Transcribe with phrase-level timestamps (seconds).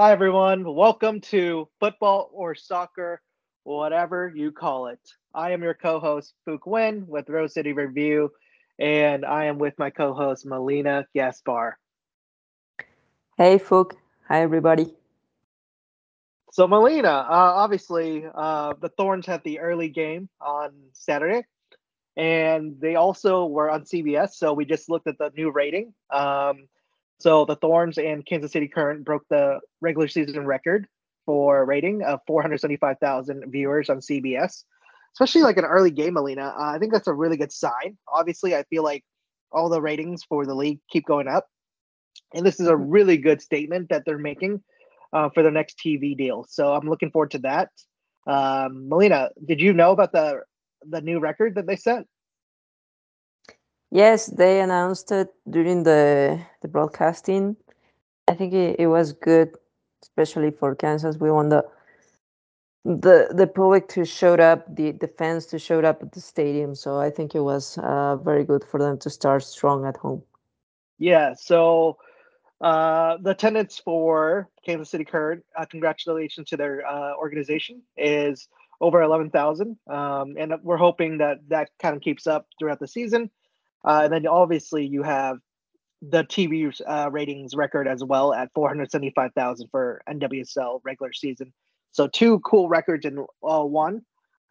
[0.00, 0.62] Hi, everyone.
[0.62, 3.20] Welcome to Football or Soccer,
[3.64, 5.00] whatever you call it.
[5.34, 8.30] I am your co host, Fook Win with Rose City Review,
[8.78, 11.78] and I am with my co host, Melina Gaspar.
[13.36, 13.94] Hey, Fook.
[14.28, 14.94] Hi, everybody.
[16.52, 17.24] So, Melina, uh,
[17.56, 21.44] obviously, uh, the Thorns had the early game on Saturday,
[22.16, 24.34] and they also were on CBS.
[24.34, 25.92] So, we just looked at the new rating.
[26.08, 26.68] Um,
[27.20, 30.86] so, the Thorns and Kansas City Current broke the regular season record
[31.26, 34.64] for rating of 475,000 viewers on CBS,
[35.14, 36.54] especially like an early game, Melina.
[36.56, 37.98] Uh, I think that's a really good sign.
[38.12, 39.04] Obviously, I feel like
[39.50, 41.46] all the ratings for the league keep going up.
[42.34, 42.90] And this is a mm-hmm.
[42.90, 44.62] really good statement that they're making
[45.12, 46.46] uh, for their next TV deal.
[46.48, 47.70] So I'm looking forward to that.
[48.26, 50.42] Um, Melina, did you know about the
[50.88, 52.04] the new record that they set?
[53.90, 57.56] Yes, they announced it during the the broadcasting.
[58.26, 59.56] I think it, it was good,
[60.02, 61.16] especially for Kansas.
[61.16, 61.64] We want the
[62.84, 66.74] the the public to showed up, the the fans to showed up at the stadium.
[66.74, 70.22] So I think it was uh, very good for them to start strong at home.
[70.98, 71.34] Yeah.
[71.34, 71.96] So
[72.60, 78.48] uh, the attendance for Kansas City Current, uh, congratulations to their uh, organization, is
[78.80, 79.76] over 11,000.
[79.86, 83.30] Um, and we're hoping that that kind of keeps up throughout the season.
[83.88, 85.38] Uh, and then obviously you have
[86.02, 91.52] the TV uh, ratings record as well at 475,000 for NWSL regular season.
[91.90, 94.02] So two cool records in uh, one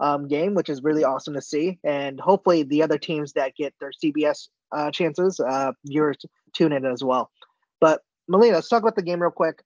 [0.01, 1.79] um, game, which is really awesome to see.
[1.85, 4.49] And hopefully the other teams that get their CBS
[4.91, 5.39] chances,
[5.85, 6.17] viewers
[6.53, 7.31] tune in as well.
[7.79, 9.63] But Melina, let's talk about the game real quick.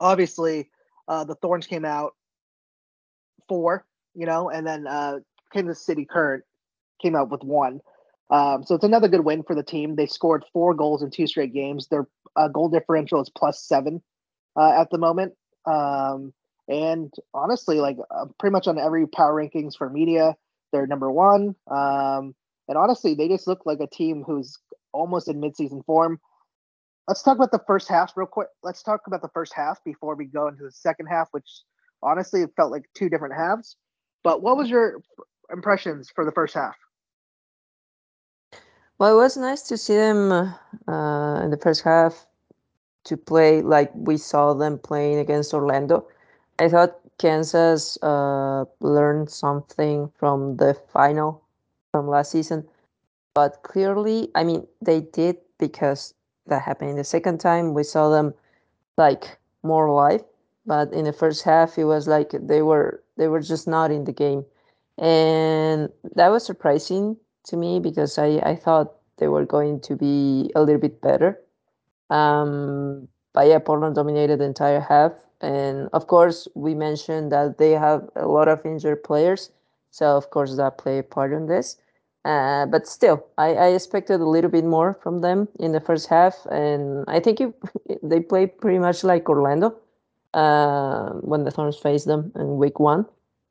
[0.00, 0.70] Obviously,
[1.08, 2.12] uh, the Thorns came out
[3.48, 5.18] four, you know, and then uh,
[5.52, 6.44] Kansas City Current
[7.02, 7.80] came out with one.
[8.30, 9.96] Um, so it's another good win for the team.
[9.96, 11.88] They scored four goals in two straight games.
[11.88, 12.06] Their
[12.36, 14.02] uh, goal differential is plus seven
[14.56, 15.34] uh, at the moment.
[15.66, 16.32] Um,
[16.68, 20.36] and honestly, like uh, pretty much on every power rankings for media,
[20.72, 21.54] they're number one.
[21.70, 22.34] Um,
[22.68, 24.58] and honestly, they just look like a team who's
[24.92, 26.20] almost in midseason form
[27.08, 28.48] let's talk about the first half real quick.
[28.62, 31.62] Let's talk about the first half before we go into the second half, which
[32.02, 33.76] honestly it felt like two different halves.
[34.22, 35.00] But what was your
[35.50, 36.76] impressions for the first half?
[38.98, 42.26] Well, it was nice to see them uh, in the first half
[43.04, 46.08] to play like we saw them playing against Orlando.
[46.58, 51.42] I thought Kansas uh, learned something from the final
[51.92, 52.68] from last season,
[53.34, 56.14] but clearly, I mean, they did because
[56.46, 56.90] that happened.
[56.90, 58.34] In the second time, we saw them
[58.98, 60.24] like more live,
[60.66, 64.04] but in the first half, it was like they were they were just not in
[64.04, 64.44] the game,
[64.98, 70.50] and that was surprising to me because I I thought they were going to be
[70.54, 71.40] a little bit better.
[72.10, 77.72] Um, but yeah, Portland dominated the entire half, and of course, we mentioned that they
[77.72, 79.50] have a lot of injured players,
[79.90, 81.76] so of course that played a part in this.
[82.24, 86.08] Uh, but still, I, I, expected a little bit more from them in the first
[86.08, 87.54] half, and I think it,
[88.02, 89.76] they played pretty much like Orlando
[90.34, 93.06] uh, when the Thorns faced them in week one.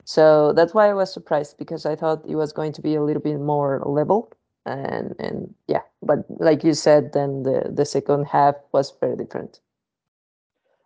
[0.08, 3.04] So that's why I was surprised because I thought it was going to be a
[3.04, 4.32] little bit more level,
[4.66, 9.60] and and yeah, but like you said, then the the second half was very different.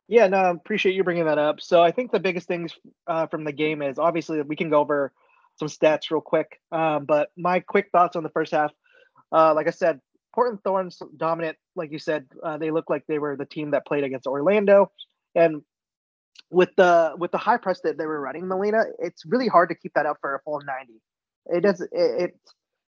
[0.08, 1.62] Yeah, no, I appreciate you bringing that up.
[1.62, 2.74] So I think the biggest things
[3.06, 5.14] uh, from the game is obviously we can go over
[5.56, 6.60] some stats real quick.
[6.72, 8.72] Um, but my quick thoughts on the first half,
[9.32, 10.02] uh, like I said,
[10.34, 11.58] Portland Thorns dominant.
[11.76, 14.92] Like you said, uh, they look like they were the team that played against Orlando,
[15.36, 15.62] and
[16.50, 19.76] with the with the high press that they were running, Melina, it's really hard to
[19.76, 21.02] keep that up for a full ninety.
[21.48, 21.82] It does.
[21.82, 22.40] It, it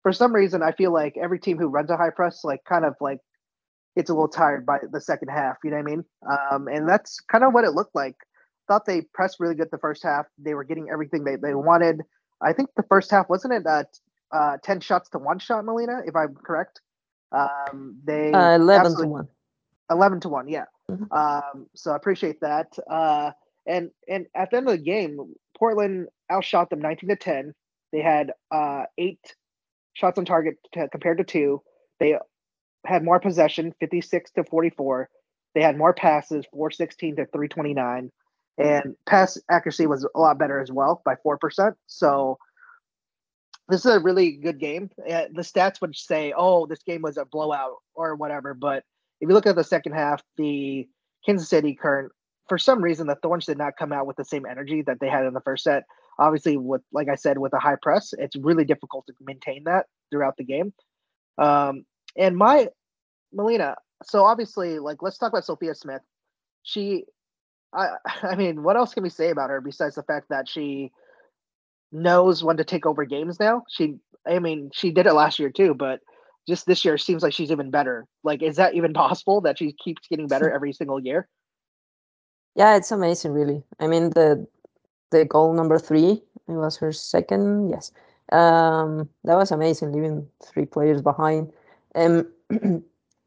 [0.03, 2.85] for some reason I feel like every team who runs a high press like kind
[2.85, 3.19] of like
[3.95, 5.57] it's a little tired by the second half.
[5.63, 6.05] You know what I mean?
[6.29, 8.15] Um, and that's kind of what it looked like.
[8.67, 10.25] Thought they pressed really good the first half.
[10.37, 12.01] They were getting everything they, they wanted.
[12.41, 13.83] I think the first half wasn't it uh,
[14.31, 16.79] uh, ten shots to one shot, Melina, if I'm correct.
[17.31, 19.27] Um, they uh, eleven to one.
[19.89, 20.65] Eleven to one, yeah.
[20.91, 21.13] Mm-hmm.
[21.13, 22.67] Um, so I appreciate that.
[22.89, 23.31] Uh,
[23.65, 27.53] and and at the end of the game, Portland outshot them nineteen to ten.
[27.91, 29.35] They had uh, eight
[29.93, 31.61] shots on target to, compared to two.
[31.99, 32.17] They
[32.85, 35.09] had more possession, fifty six to forty four.
[35.53, 38.11] They had more passes, four sixteen to three twenty nine
[38.57, 41.73] and pass accuracy was a lot better as well by 4%.
[41.87, 42.37] So
[43.69, 44.89] this is a really good game.
[44.97, 48.53] The stats would say, oh, this game was a blowout or whatever.
[48.53, 48.83] But
[49.21, 50.87] if you look at the second half, the
[51.25, 52.11] Kansas City current,
[52.49, 55.07] for some reason, the Thorns did not come out with the same energy that they
[55.07, 55.83] had in the first set.
[56.19, 59.85] Obviously, with like I said, with a high press, it's really difficult to maintain that
[60.11, 60.73] throughout the game.
[61.37, 61.85] Um,
[62.17, 62.67] and my
[63.31, 66.01] Melina, so obviously, like let's talk about Sophia Smith.
[66.63, 67.05] She
[67.73, 67.89] I
[68.23, 70.91] I mean, what else can we say about her besides the fact that she
[71.91, 73.63] knows when to take over games now?
[73.69, 73.95] She,
[74.27, 75.99] I mean, she did it last year too, but
[76.47, 78.05] just this year seems like she's even better.
[78.23, 81.27] Like, is that even possible that she keeps getting better every single year?
[82.55, 83.63] Yeah, it's amazing, really.
[83.79, 84.47] I mean, the
[85.11, 87.69] the goal number three, it was her second.
[87.69, 87.91] Yes,
[88.31, 91.51] um, that was amazing, leaving three players behind.
[91.95, 92.25] And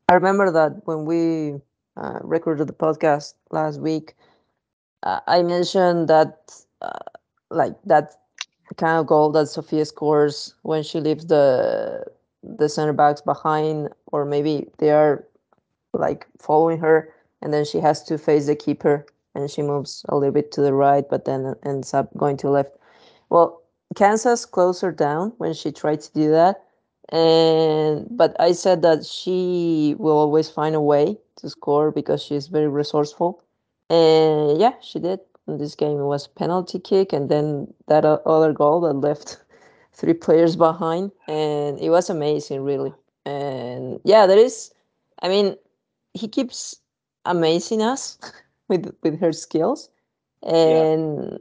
[0.08, 1.60] I remember that when we
[1.96, 4.14] uh, recorded the podcast last week,
[5.02, 6.52] uh, I mentioned that,
[6.82, 6.98] uh,
[7.50, 8.14] like that
[8.76, 12.04] kind of goal that Sophia scores when she leaves the
[12.44, 15.24] the center backs behind, or maybe they are
[15.92, 17.12] like following her,
[17.42, 20.60] and then she has to face the keeper, and she moves a little bit to
[20.60, 22.76] the right, but then ends up going to left.
[23.30, 23.62] Well,
[23.94, 26.62] Kansas closed her down when she tried to do that,
[27.10, 32.48] and but I said that she will always find a way to score because she's
[32.48, 33.42] very resourceful,
[33.90, 35.20] and yeah, she did.
[35.46, 39.43] In this game, it was penalty kick, and then that other goal that left
[39.94, 42.92] three players behind, and it was amazing, really.
[43.24, 44.72] And yeah, there is.
[45.22, 45.56] I mean,
[46.12, 46.76] he keeps
[47.24, 48.18] amazing us
[48.68, 49.88] with with her skills,
[50.42, 51.38] and yeah.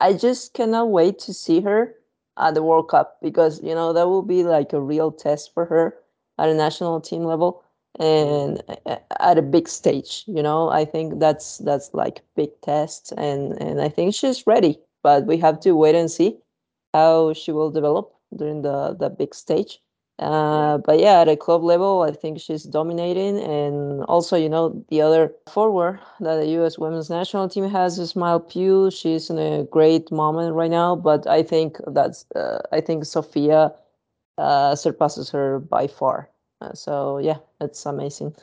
[0.00, 1.94] I just cannot wait to see her
[2.38, 5.64] at the World Cup because you know that will be like a real test for
[5.66, 5.96] her
[6.38, 7.62] at a national team level
[7.98, 8.62] and
[9.20, 13.80] at a big stage you know i think that's that's like big test and and
[13.80, 16.36] i think she's ready but we have to wait and see
[16.94, 19.80] how she will develop during the the big stage
[20.20, 23.38] uh, but yeah, at a club level, I think she's dominating.
[23.38, 26.78] And also, you know, the other forward that the U.S.
[26.78, 28.90] women's national team has is Ismael Pugh.
[28.90, 30.94] She's in a great moment right now.
[30.94, 33.72] But I think that's, uh, I think Sophia
[34.36, 36.28] uh, surpasses her by far.
[36.60, 38.34] Uh, so yeah, it's amazing.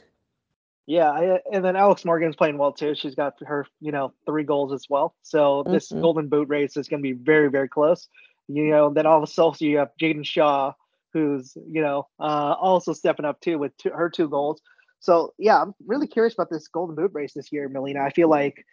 [0.88, 2.96] Yeah, I, and then Alex Morgan's playing well too.
[2.96, 5.14] She's got her, you know, three goals as well.
[5.22, 6.02] So this mm-hmm.
[6.02, 8.08] Golden Boot race is going to be very, very close.
[8.48, 10.74] You know, then all of a sudden you have Jaedyn Shaw
[11.14, 14.62] who's you know uh, also stepping up too with two, her two goals.
[15.00, 18.02] So yeah, I'm really curious about this Golden Boot race this year, Melina.
[18.02, 18.66] I feel like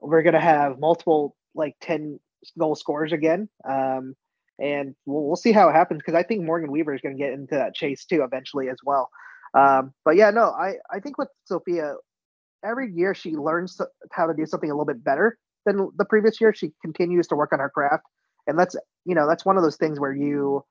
[0.00, 2.18] we're gonna have multiple like ten
[2.58, 4.14] goal scorers again, um,
[4.58, 7.32] and we'll, we'll see how it happens because I think Morgan Weaver is gonna get
[7.32, 9.10] into that chase too eventually as well.
[9.54, 11.94] Um, but yeah, no, I I think with Sophia,
[12.64, 13.80] every year she learns
[14.12, 16.54] how to do something a little bit better than the previous year.
[16.54, 18.04] She continues to work on her craft,
[18.50, 20.64] and that's you know that's one of those things where you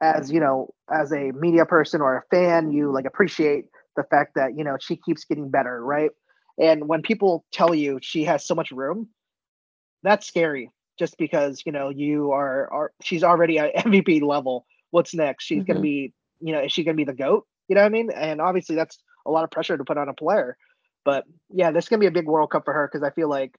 [0.00, 3.66] as you know as a media person or a fan you like appreciate
[3.96, 6.10] the fact that you know she keeps getting better right?
[6.58, 9.08] And when people tell you she has so much room
[10.02, 14.66] that's scary just because you know you are, are she's already at mvp level.
[14.90, 15.44] What's next?
[15.44, 15.72] She's mm-hmm.
[15.72, 17.46] gonna be you know is she gonna be the goat?
[17.68, 18.10] You know what i mean?
[18.10, 20.56] And obviously that's a lot of pressure to put on a player
[21.04, 23.28] but yeah this is gonna be a big world cup for her because i feel
[23.28, 23.54] like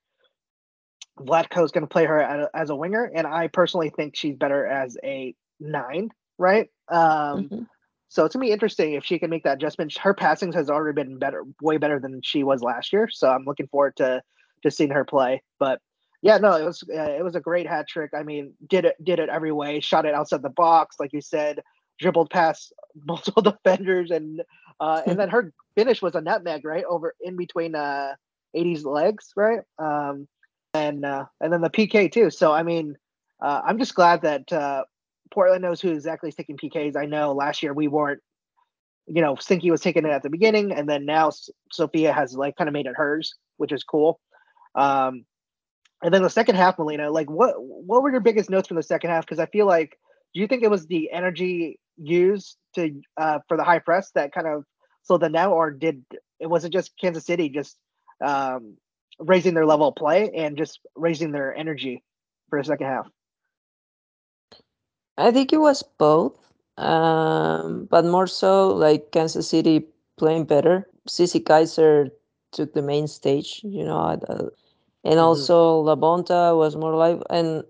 [1.20, 4.66] Vlatko is going to play her as a winger, and I personally think she's better
[4.66, 6.70] as a nine right?
[6.90, 7.64] Um, mm-hmm.
[8.10, 9.98] So it's gonna be interesting if she can make that adjustment.
[9.98, 13.10] Her passings has already been better, way better than she was last year.
[13.12, 14.22] So I'm looking forward to
[14.62, 15.42] to seeing her play.
[15.60, 15.82] But
[16.22, 18.12] yeah, no, it was uh, it was a great hat trick.
[18.14, 19.80] I mean, did it did it every way.
[19.80, 21.62] Shot it outside the box, like you said.
[22.00, 22.74] Dribbled past
[23.06, 24.44] multiple defenders, and
[24.80, 28.14] uh, and then her finish was a nutmeg, right over in between uh,
[28.56, 29.62] AD's legs, right?
[29.80, 30.28] Um,
[30.74, 32.30] and uh, and then the PK too.
[32.30, 32.98] So I mean,
[33.42, 34.84] uh, I'm just glad that uh,
[35.32, 36.96] Portland knows who exactly is taking PKs.
[36.96, 38.22] I know last year we weren't,
[39.08, 41.32] you know, Stinky was taking it at the beginning, and then now
[41.72, 44.20] Sophia has like kind of made it hers, which is cool.
[44.76, 45.26] Um,
[46.02, 48.84] and then the second half, Melina, like what what were your biggest notes from the
[48.84, 49.26] second half?
[49.26, 49.98] Because I feel like,
[50.34, 54.34] do you think it was the energy used to uh, for the high press that
[54.34, 54.66] kind of
[55.04, 56.04] slowed them down, or did
[56.40, 57.78] it was it just Kansas City just
[58.24, 58.78] um,
[59.26, 62.04] raising their level of play and just raising their energy
[62.50, 63.08] for the second half?
[65.18, 66.36] I think it was both,
[66.78, 69.86] um, but more so like Kansas City
[70.18, 70.88] playing better.
[71.08, 72.10] Cece Kizer
[72.52, 75.20] took the main stage, you know, and mm-hmm.
[75.20, 77.22] also LaBonta was more live.
[77.30, 77.64] And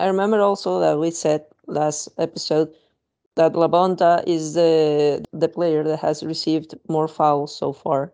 [0.00, 2.74] I remember also that we said last episode
[3.36, 8.12] that LaBonta is the the player that has received more fouls so far.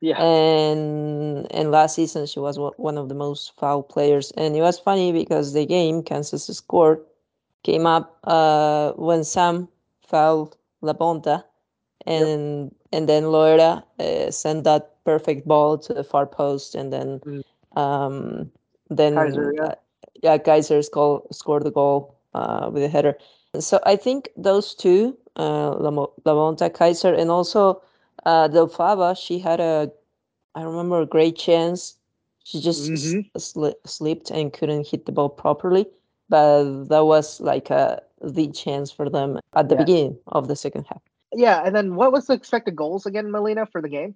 [0.00, 0.22] Yeah.
[0.22, 4.30] And and last season she was one of the most foul players.
[4.36, 7.00] And it was funny because the game Kansas scored
[7.64, 9.68] came up uh, when Sam
[10.06, 11.44] fouled LaBonta,
[12.06, 12.72] and yep.
[12.92, 17.42] and then Loera uh, sent that perfect ball to the far post, and then mm.
[17.76, 18.50] um,
[18.88, 19.62] then Kizer, yeah.
[19.62, 19.74] Uh,
[20.22, 23.18] yeah, Kizer scored scored the goal uh, with a header.
[23.58, 27.82] So I think those two, uh, La, La Bonta, Kizer, and also
[28.28, 29.90] uh, Fava, she had a,
[30.54, 31.96] I remember a great chance.
[32.44, 33.38] She just mm-hmm.
[33.38, 35.86] sl- slipped and couldn't hit the ball properly.
[36.28, 39.82] But that was like a the chance for them at the yeah.
[39.82, 41.00] beginning of the second half.
[41.32, 44.14] Yeah, and then what was the expected goals again, Melina, for the game?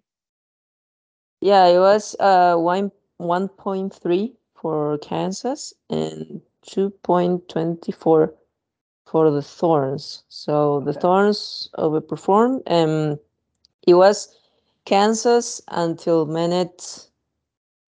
[1.41, 8.35] Yeah, it was uh one one point three for Kansas and two point twenty four
[9.07, 10.25] for the Thorns.
[10.29, 13.19] So the Thorns overperformed, and
[13.87, 14.35] it was
[14.85, 17.09] Kansas until minute,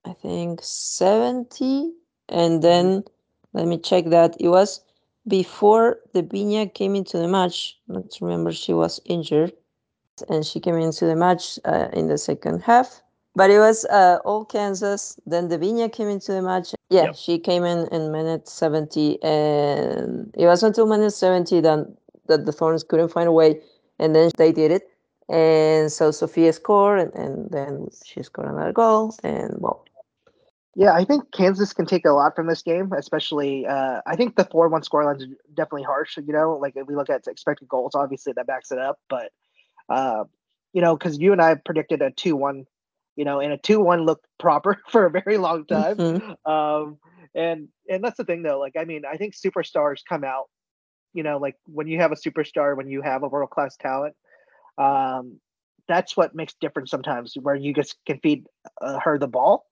[0.04, 1.92] I think seventy,
[2.28, 3.58] and then mm-hmm.
[3.58, 4.80] let me check that it was
[5.26, 7.78] before Debinha came into the match.
[7.88, 9.52] Let's remember she was injured,
[10.28, 13.00] and she came into the match uh, in the second half.
[13.36, 15.18] But it was uh, all Kansas.
[15.26, 16.74] Then Debinha came into the match.
[16.90, 17.16] Yeah, yep.
[17.16, 21.92] she came in in minute 70, and it was until minute 70 that,
[22.28, 23.60] that the Thorns couldn't find a way,
[23.98, 24.88] and then they did it.
[25.28, 29.84] And so Sophia scored, and, and then she scored another goal, and well,
[30.76, 33.66] yeah, I think Kansas can take a lot from this game, especially.
[33.66, 36.16] Uh, I think the four-one scoreline is definitely harsh.
[36.16, 38.98] You know, like if we look at expected goals, obviously that backs it up.
[39.08, 39.30] But
[39.88, 40.24] uh,
[40.72, 42.66] you know, because you and I predicted a two-one,
[43.14, 45.96] you know, and a two-one looked proper for a very long time.
[45.96, 46.50] Mm-hmm.
[46.50, 46.98] Um,
[47.34, 48.58] and and that's the thing, though.
[48.58, 50.50] Like, I mean, I think superstars come out.
[51.12, 54.16] You know, like when you have a superstar, when you have a world-class talent,
[54.78, 55.40] um,
[55.88, 57.34] that's what makes difference sometimes.
[57.40, 58.46] Where you just can feed
[58.80, 59.66] uh, her the ball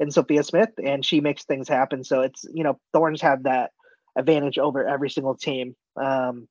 [0.00, 2.04] in Sophia Smith, and she makes things happen.
[2.04, 3.70] So it's you know Thorns have that
[4.16, 5.76] advantage over every single team.
[6.00, 6.48] Um,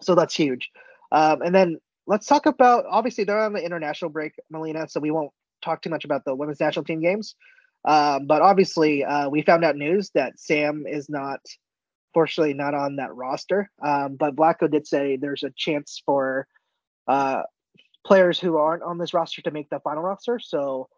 [0.00, 0.70] so that's huge.
[1.12, 4.88] Um, and then let's talk about obviously they're on the international break, Melina.
[4.88, 5.30] So we won't
[5.62, 7.34] talk too much about the women's national team games.
[7.84, 11.40] Um, but obviously, uh, we found out news that Sam is not,
[12.14, 13.70] fortunately, not on that roster.
[13.82, 16.46] Um, but Vlatko did say there's a chance for
[17.08, 17.42] uh,
[18.06, 20.38] players who aren't on this roster to make the final roster.
[20.38, 20.88] So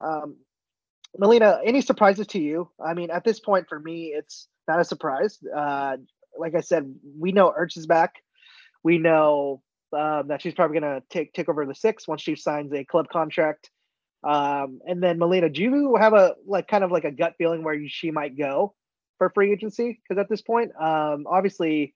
[0.00, 0.36] um,
[1.16, 2.68] Melina, any surprises to you?
[2.84, 5.38] I mean, at this point, for me, it's not a surprise.
[5.54, 5.96] Uh,
[6.38, 8.14] like I said, we know Ertz is back.
[8.82, 9.62] We know
[9.96, 12.84] um, that she's probably going to take take over the six once she signs a
[12.84, 13.70] club contract.
[14.22, 17.62] Um, and then Melina, do you have a like kind of like a gut feeling
[17.62, 18.74] where she might go
[19.16, 20.00] for free agency?
[20.02, 21.94] Because at this point, um, obviously,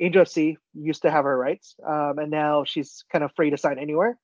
[0.00, 3.58] Angel FC used to have her rights, um, and now she's kind of free to
[3.58, 4.18] sign anywhere.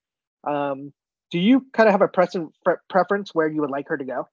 [0.45, 0.92] Um,
[1.30, 2.52] do you kind of have a present
[2.88, 4.28] preference where you would like her to go?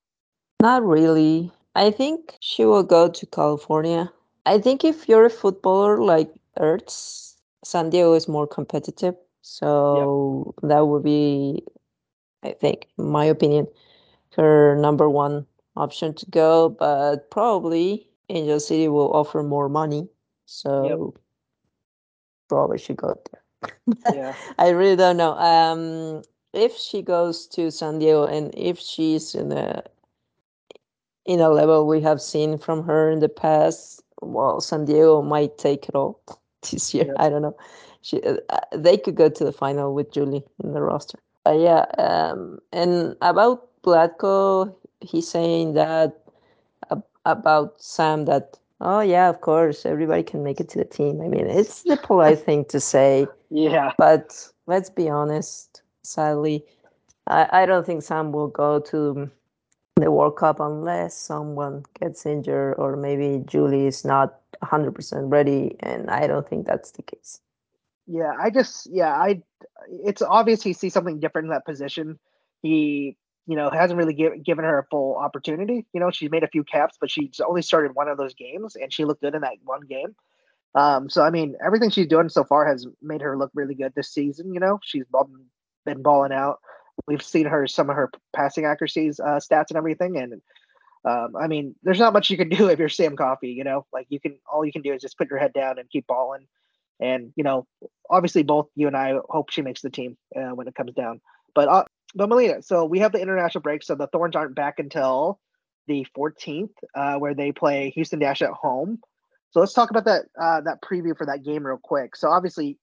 [0.62, 1.52] Not really.
[1.76, 4.12] I think she will go to California.
[4.46, 9.16] I think if you're a footballer like Ertz, San Diego is more competitive.
[9.42, 10.70] So yep.
[10.70, 11.64] that would be,
[12.44, 13.68] I think, my opinion,
[14.38, 15.46] her number one
[15.76, 16.70] option to go.
[16.70, 20.08] But probably Angel City will offer more money.
[20.46, 21.16] So.
[22.54, 23.78] Probably she go there.
[24.14, 24.36] yeah.
[24.60, 25.34] I really don't know.
[25.34, 26.22] Um,
[26.54, 29.84] if she goes to San Diego and if she's in a
[31.26, 35.58] in a level we have seen from her in the past, well, San Diego might
[35.58, 36.22] take it all
[36.72, 37.08] this year.
[37.08, 37.26] Yeah.
[37.26, 37.58] I don't know.
[38.02, 38.36] She, uh,
[38.76, 41.18] they could go to the final with Julie in the roster.
[41.46, 46.20] Uh, yeah, um, and about Vlatko, he's saying that
[46.92, 51.22] uh, about Sam that oh yeah, of course, everybody can make it to the team.
[51.22, 53.26] I mean, it's the polite thing to say.
[53.50, 56.64] Yeah, but let's be honest sadly.
[57.28, 59.30] I, I don't think Sam will go to
[59.96, 65.76] the World Cup unless someone gets injured or maybe Julie is not 100% ready.
[65.80, 67.40] And I don't think that's the case.
[68.06, 69.42] Yeah, I just, yeah, I,
[69.88, 72.20] it's obvious he sees something different in that position.
[72.62, 75.86] He, you know, hasn't really give, given her a full opportunity.
[75.94, 78.76] You know, she's made a few caps, but she's only started one of those games
[78.76, 80.16] and she looked good in that one game.
[80.76, 83.94] Um, so I mean, everything she's doing so far has made her look really good
[83.96, 84.54] this season.
[84.54, 85.04] You know, she's
[85.86, 86.60] been balling out.
[87.08, 90.42] We've seen her some of her passing accuracies uh, stats and everything, and
[91.06, 93.50] um, I mean, there's not much you can do if you're Sam Coffey.
[93.50, 95.80] You know, like you can all you can do is just put your head down
[95.80, 96.48] and keep balling.
[97.00, 97.68] And you know,
[98.10, 101.22] obviously, both you and I hope she makes the team uh, when it comes down.
[101.56, 101.84] But uh,
[102.16, 105.40] but Melina, so we have the international break, so the Thorns aren't back until
[105.88, 109.00] the 14th, uh, where they play Houston Dash at home.
[109.52, 112.16] So let's talk about that uh, that preview for that game real quick.
[112.16, 112.80] So obviously,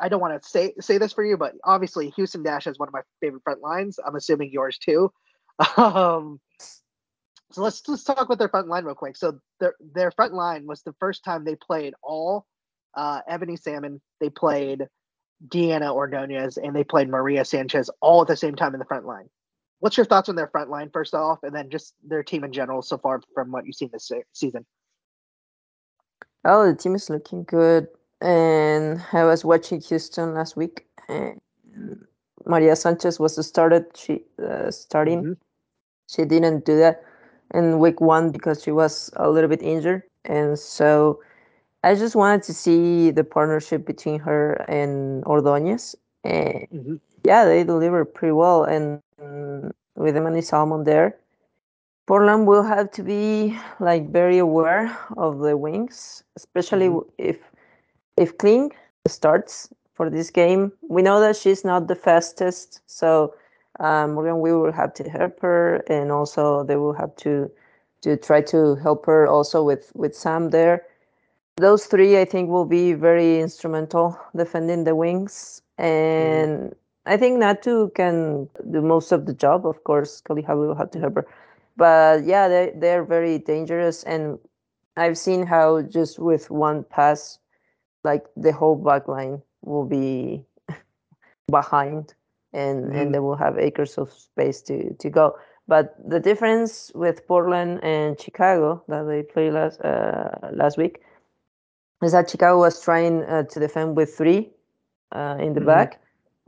[0.00, 2.88] I don't want to say say this for you, but obviously Houston Dash is one
[2.88, 3.98] of my favorite front lines.
[4.04, 5.12] I'm assuming yours too.
[5.76, 6.40] Um,
[7.52, 9.16] so let's let's talk about their front line real quick.
[9.16, 12.46] So their their front line was the first time they played all
[12.96, 14.00] uh, Ebony Salmon.
[14.20, 14.88] They played
[15.48, 19.06] Diana Ordonez and they played Maria Sanchez all at the same time in the front
[19.06, 19.28] line.
[19.80, 22.52] What's your thoughts on their front line first off, and then just their team in
[22.52, 24.64] general so far from what you've seen this season?
[26.44, 27.88] Oh, the team is looking good
[28.24, 31.40] and I was watching Houston last week, and
[32.46, 33.84] Maria Sanchez was started.
[33.94, 35.32] She uh, starting, mm-hmm.
[36.08, 37.02] she didn't do that
[37.52, 41.20] in week one because she was a little bit injured, and so
[41.84, 45.94] I just wanted to see the partnership between her and Ordonez.
[46.24, 46.94] And mm-hmm.
[47.24, 51.14] yeah, they deliver pretty well, and um, with Ebony Salmon there.
[52.06, 57.08] Portland will have to be like very aware of the wings, especially mm-hmm.
[57.18, 57.38] if
[58.16, 58.72] if Kling
[59.06, 60.72] starts for this game.
[60.88, 63.34] We know that she's not the fastest, so
[63.80, 67.50] um, Morgan we will have to help her, and also they will have to
[68.00, 70.82] to try to help her also with with Sam there.
[71.56, 75.86] Those three, I think, will be very instrumental defending the wings, mm-hmm.
[75.86, 76.72] and mm-hmm.
[77.06, 79.66] I think Natu can do most of the job.
[79.66, 81.26] Of course, Kaliha had to help her,
[81.76, 84.38] but yeah, they they're very dangerous, and
[84.96, 87.38] I've seen how just with one pass,
[88.02, 90.44] like the whole back line will be
[91.50, 92.14] behind
[92.54, 93.00] and mm.
[93.00, 97.80] and they will have acres of space to to go but the difference with Portland
[97.82, 101.02] and Chicago that they played last uh, last week
[102.04, 104.50] is that Chicago was trying uh, to defend with three
[105.12, 105.66] uh, in the mm-hmm.
[105.66, 106.00] back,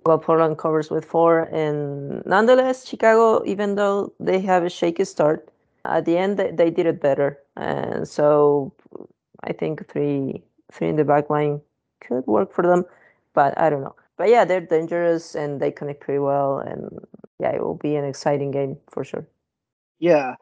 [0.04, 1.42] while Portland covers with four.
[1.52, 5.50] And nonetheless, Chicago, even though they have a shaky start,
[5.84, 7.38] at the end they, they did it better.
[7.56, 8.72] And so
[9.44, 11.60] I think three three in the back line
[12.00, 12.84] could work for them,
[13.34, 13.94] but I don't know.
[14.16, 16.58] But yeah, they're dangerous and they connect pretty well.
[16.58, 16.98] And
[17.38, 19.26] yeah, it will be an exciting game for sure.
[19.98, 20.34] Yeah.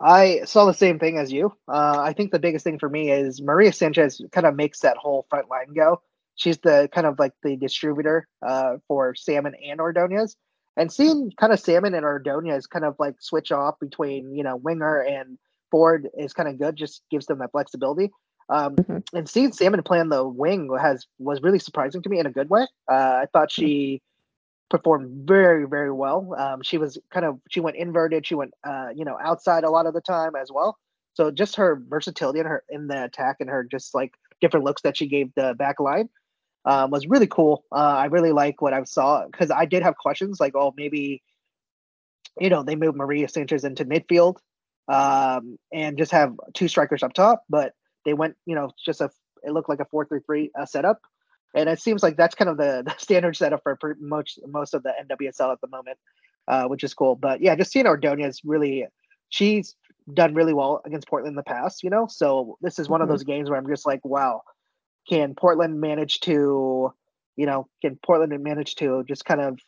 [0.00, 1.54] I saw the same thing as you.
[1.68, 4.96] Uh, I think the biggest thing for me is Maria Sanchez kind of makes that
[4.96, 6.00] whole front line go.
[6.36, 10.36] She's the kind of like the distributor uh, for Salmon and Ordonez.
[10.76, 14.56] And seeing kind of Salmon and Ordonez kind of like switch off between, you know,
[14.56, 15.38] winger and
[15.70, 18.10] forward is kind of good, just gives them that flexibility.
[18.48, 19.16] Um, mm-hmm.
[19.16, 22.32] And seeing Salmon play on the wing has was really surprising to me in a
[22.32, 22.66] good way.
[22.90, 24.00] Uh, I thought she
[24.70, 26.34] performed very very well.
[26.38, 28.26] Um, she was kind of she went inverted.
[28.26, 30.78] She went uh, you know outside a lot of the time as well.
[31.14, 34.82] So just her versatility in her in the attack and her just like different looks
[34.82, 36.08] that she gave the back line
[36.64, 37.64] um, was really cool.
[37.72, 41.22] Uh, I really like what I saw because I did have questions like, oh, maybe
[42.40, 44.36] you know they moved Maria Sanchez into midfield
[44.88, 49.10] um, and just have two strikers up top, but they went you know just a
[49.42, 51.00] it looked like a four three three uh, setup
[51.54, 54.82] and it seems like that's kind of the, the standard setup for most most of
[54.82, 55.98] the NWSL at the moment,
[56.48, 57.16] uh, which is cool.
[57.16, 58.86] But yeah, just seeing Ordonez really,
[59.28, 59.74] she's
[60.12, 62.06] done really well against Portland in the past, you know.
[62.08, 63.04] So this is one mm-hmm.
[63.04, 64.42] of those games where I'm just like, wow,
[65.08, 66.92] can Portland manage to,
[67.36, 69.58] you know, can Portland manage to just kind of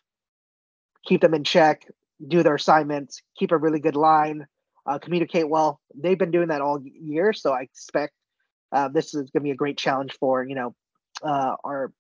[1.05, 1.87] keep them in check,
[2.27, 4.47] do their assignments, keep a really good line,
[4.87, 5.81] uh, communicate well.
[5.95, 8.15] They've been doing that all year, so I expect
[8.73, 10.75] uh, this is going to be a great challenge for you know
[11.23, 11.93] uh, our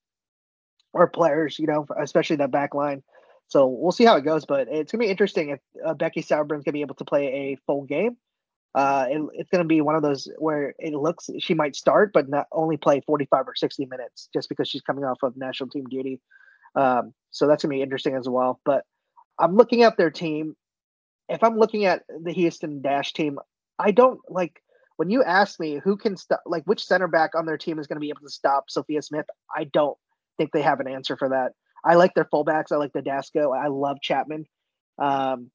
[0.94, 3.02] our players, you know, especially that back line.
[3.48, 6.64] So we'll see how it goes, but it's gonna be interesting if uh, Becky Sauerbrunn's
[6.64, 8.16] gonna be able to play a full game.
[8.74, 12.28] Uh, it, it's gonna be one of those where it looks she might start, but
[12.28, 15.85] not only play 45 or 60 minutes just because she's coming off of national team
[15.85, 16.20] duty.
[16.74, 18.61] Um, so that's gonna be interesting as well.
[18.64, 18.85] But
[19.38, 20.56] I'm looking at their team.
[21.28, 23.38] If I'm looking at the Houston Dash team,
[23.78, 24.62] I don't like
[25.03, 27.88] when you ask me who can stop, like which center back on their team is
[27.88, 29.99] going to be able to stop Sophia Smith, I don't
[30.38, 31.55] think they have an answer for that.
[31.85, 32.71] I like their fullbacks.
[32.71, 33.51] I like the Dasco.
[33.53, 34.47] I love Chapman.
[35.01, 35.51] Um,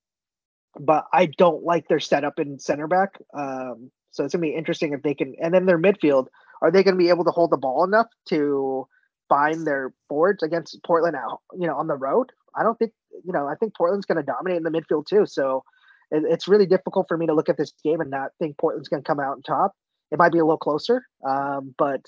[0.77, 3.11] but I don't like their setup in center back.
[3.33, 5.33] Um, so it's gonna be interesting if they can.
[5.41, 6.27] And then their midfield,
[6.61, 8.85] are they gonna be able to hold the ball enough to
[9.29, 11.39] find their forwards against Portland out?
[11.57, 12.33] You know, on the road.
[12.53, 12.91] I don't think.
[13.23, 15.25] You know, I think Portland's gonna dominate in the midfield too.
[15.25, 15.63] So
[16.11, 18.89] it, it's really difficult for me to look at this game and not think Portland's
[18.89, 19.73] going to come out on top.
[20.11, 22.01] It might be a little closer, um, but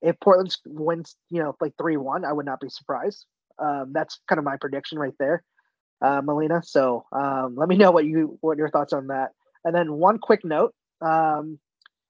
[0.00, 3.26] if Portland wins, you know, like three one, I would not be surprised.
[3.58, 5.44] Um, that's kind of my prediction right there,
[6.04, 6.62] uh, Melina.
[6.64, 9.30] So um, let me know what you what your thoughts on that.
[9.64, 11.60] And then one quick note um,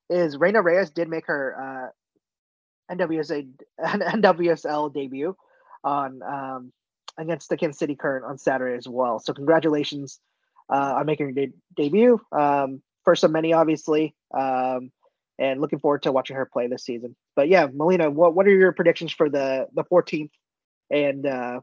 [0.09, 1.91] is Reyna Reyes did make her
[2.91, 3.49] uh, NWSA
[3.81, 5.37] NWSL debut
[5.85, 6.73] on um,
[7.19, 9.19] against the Kansas City Current on Saturday as well.
[9.19, 10.19] So congratulations
[10.71, 12.21] uh, on making her de- debut.
[12.33, 14.91] Um, first of many, obviously, um,
[15.39, 17.17] and looking forward to watching her play this season.
[17.35, 20.31] But yeah, Melina, what what are your predictions for the the 14th,
[20.91, 21.61] and uh,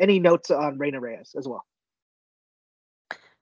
[0.00, 1.64] any notes on Reyna Reyes as well?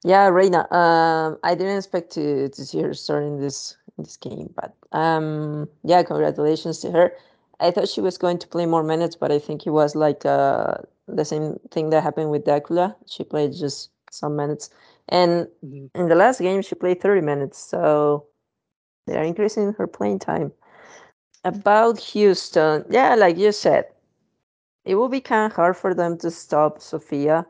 [0.04, 0.70] Yeah, Reyna.
[0.72, 6.02] Um, I didn't expect to to see her starting this this game, but um, yeah,
[6.02, 7.12] congratulations to her.
[7.60, 10.26] I thought she was going to play more minutes, but I think it was like
[10.26, 10.74] uh,
[11.06, 12.96] the same thing that happened with Dacula.
[13.06, 14.70] She played just some minutes.
[15.08, 15.86] And mm-hmm.
[16.00, 17.58] in the last game, she played 30 minutes.
[17.58, 18.26] So
[19.06, 20.52] they are increasing her playing time.
[21.44, 23.86] About Houston, yeah, like you said,
[24.84, 27.46] it will be kind of hard for them to stop Sophia.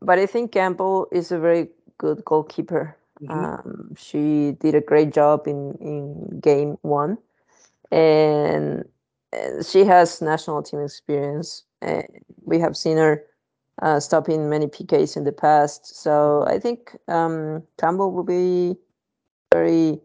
[0.00, 2.96] But I think Campbell is a very good goalkeeper.
[3.22, 3.30] Mhm.
[3.30, 7.18] Um, she did a great job in in game one,
[7.90, 8.84] and,
[9.32, 11.64] and she has national team experience.
[11.82, 12.06] And
[12.44, 13.24] we have seen her
[13.82, 15.86] uh, stopping many PKs in the past.
[15.86, 18.76] So I think um, Campbell will be
[19.52, 20.00] very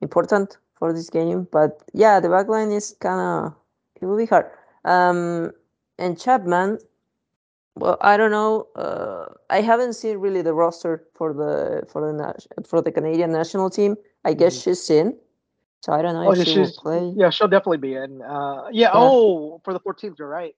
[0.00, 1.48] important for this game.
[1.50, 3.54] But yeah, the backline is kind of
[4.00, 4.46] it will be hard.
[4.84, 5.52] Um,
[5.98, 6.78] and Chapman,
[7.76, 8.68] well, I don't know.
[8.76, 13.70] Uh, I haven't seen really the roster for the for the for the Canadian national
[13.70, 13.96] team.
[14.24, 14.64] I guess Mhm.
[14.64, 15.16] she's in,
[15.82, 17.12] so I don't know Oh, if yeah, she will play.
[17.16, 18.22] yeah, she'll definitely be in.
[18.22, 18.90] Uh, yeah.
[18.92, 20.54] Oh, for the 14th, you're right.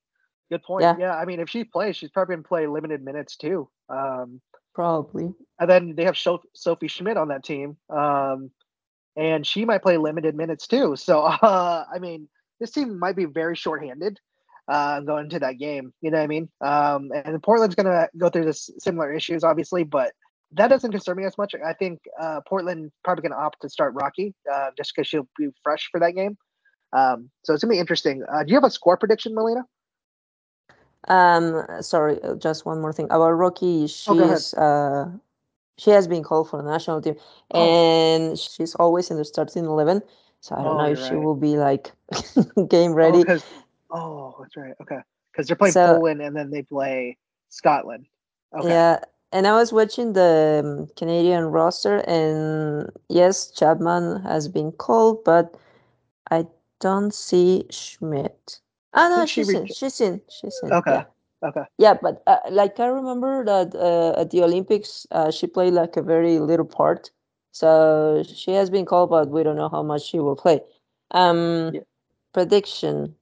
[0.51, 0.83] Good point.
[0.83, 0.97] Yeah.
[0.99, 1.15] Yeah.
[1.17, 3.69] I mean, if she plays, she's probably gonna play limited minutes too.
[3.89, 4.41] Um,
[4.75, 5.35] Probably.
[5.59, 8.51] and then they have Sophie Schmidt on that team, um,
[9.17, 10.95] and she might play limited minutes too.
[10.97, 12.29] So, uh, I mean,
[12.61, 14.19] this team might be very shorthanded
[14.69, 15.93] uh, going into that game.
[16.01, 16.49] You know what I mean?
[16.61, 20.13] Um, and Portland's going to go through this similar issues, obviously, but
[20.53, 21.55] that doesn't concern me as much.
[21.55, 25.29] I think uh, Portland probably going to opt to start Rocky uh, just because she'll
[25.37, 26.37] be fresh for that game.
[26.93, 28.23] Um, so it's gonna be interesting.
[28.33, 29.63] Uh, do you have a score prediction, Melina?
[31.07, 33.85] Um, sorry, uh, just one more thing about Rocky.
[33.85, 33.87] Oh.
[33.87, 35.11] She's uh,
[35.77, 37.15] she has been called for the national team,
[37.53, 37.61] Oh.
[37.63, 40.03] and she's always in the starting eleven.
[40.41, 41.93] So I don't Oh, know if you're she will be like
[42.69, 43.25] game Oh, ready.
[43.91, 44.75] oh, that's right.
[44.83, 44.99] Okay,
[45.33, 47.17] because they're playing So- Poland and then they play
[47.49, 48.07] Scotland.
[48.57, 48.69] Okay.
[48.69, 48.99] Yeah,
[49.33, 55.57] and I was watching the um, Canadian roster, and yes, Chapman has been called, but
[56.31, 56.47] I
[56.81, 58.61] don't see Schmidt.
[58.99, 59.69] Ah, no, think she she's in.
[59.69, 60.23] She's in.
[60.29, 60.79] She's in.
[60.79, 60.91] Okay.
[60.91, 61.05] Yeah.
[61.43, 61.65] Okay.
[61.79, 65.97] Yeah, but uh, like I remember that uh, at the Olympics, uh, she played like
[65.97, 67.11] a very little part.
[67.53, 70.61] So she has been called, but we don't know how much she will play.
[71.13, 71.83] Um, Yeah.
[72.35, 73.17] Prediction: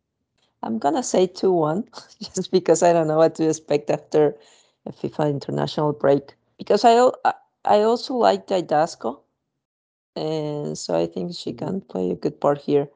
[0.63, 1.85] I'm gonna say two one,
[2.35, 4.37] just because I don't know what to expect after
[4.87, 6.37] a FIFA international break.
[6.59, 9.21] Because I I- also like Didasco,
[10.17, 12.89] and so I think she can play a good part here.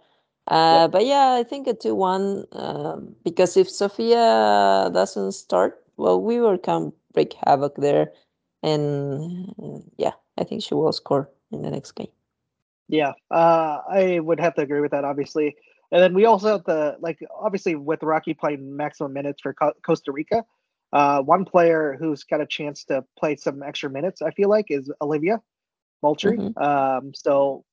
[0.51, 6.21] Uh, But yeah, I think a 2 1 um, because if Sophia doesn't start, well,
[6.21, 8.13] we will come break havoc there.
[8.63, 12.09] And uh, yeah, I think she will score in the next game.
[12.89, 15.57] Yeah, uh, I would have to agree with that, obviously.
[15.93, 19.75] And then we also have the like, obviously, with Rocky playing maximum minutes for Co-
[19.87, 20.45] Costa Rica,
[20.93, 24.67] uh, one player who's got a chance to play some extra minutes, I feel like,
[24.71, 25.41] is Olivia
[26.03, 26.39] Moultrie.
[26.39, 26.63] Mhm.
[26.63, 27.65] Um, so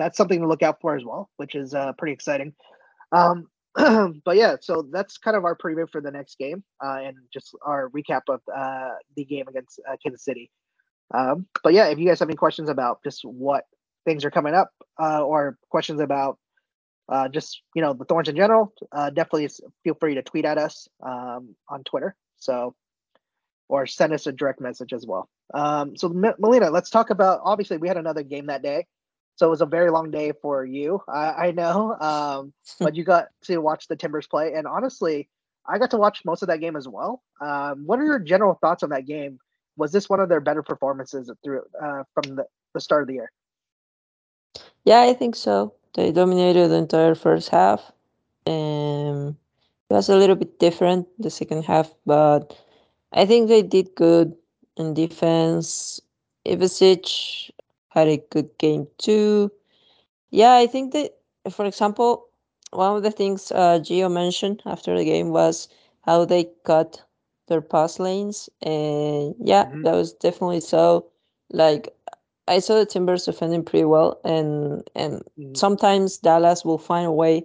[0.00, 2.54] that's something to look out for as well, which is uh, pretty exciting.
[3.12, 3.48] Um,
[4.24, 7.54] but yeah, so that's kind of our preview for the next game uh, and just
[7.64, 10.50] our recap of uh, the game against uh, Kansas City.
[11.12, 13.64] Um, but yeah, if you guys have any questions about just what
[14.04, 16.38] things are coming up uh, or questions about
[17.08, 19.48] uh, just you know the thorns in general, uh, definitely
[19.82, 22.14] feel free to tweet at us um, on Twitter.
[22.36, 22.74] So
[23.70, 25.28] or send us a direct message as well.
[25.54, 27.40] Um, so Melina, let's talk about.
[27.44, 28.86] Obviously, we had another game that day,
[29.36, 31.02] so it was a very long day for you.
[31.08, 35.28] I, I know, um, but you got to watch the Timbers play, and honestly,
[35.66, 37.22] I got to watch most of that game as well.
[37.40, 39.38] Um, what are your general thoughts on that game?
[39.76, 43.14] Was this one of their better performances through uh, from the, the start of the
[43.14, 43.32] year?
[44.84, 45.74] Yeah, I think so.
[45.94, 47.92] They dominated the entire first half.
[48.46, 49.36] Um,
[49.88, 52.56] it was a little bit different the second half, but
[53.12, 54.34] I think they did good
[54.76, 56.00] in defense.
[56.46, 57.50] Ivacic
[57.90, 59.52] had a good game too.
[60.30, 61.18] Yeah, I think that,
[61.50, 62.28] for example,
[62.72, 65.68] one of the things uh, Gio mentioned after the game was
[66.02, 67.02] how they cut
[67.48, 69.82] their pass lanes, and yeah, Mhm.
[69.84, 71.06] that was definitely so.
[71.50, 71.94] Like,
[72.48, 75.56] I saw the Timbers defending pretty well, and and Mhm.
[75.56, 77.44] sometimes Dallas will find a way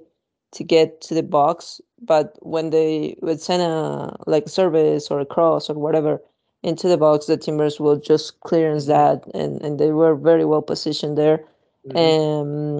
[0.53, 5.25] to get to the box, but when they would send a like service or a
[5.25, 6.21] cross or whatever
[6.65, 10.62] into the box, the Timbers will just clearance that, and and they were very well
[10.62, 11.39] positioned there.
[11.88, 11.95] Mhm.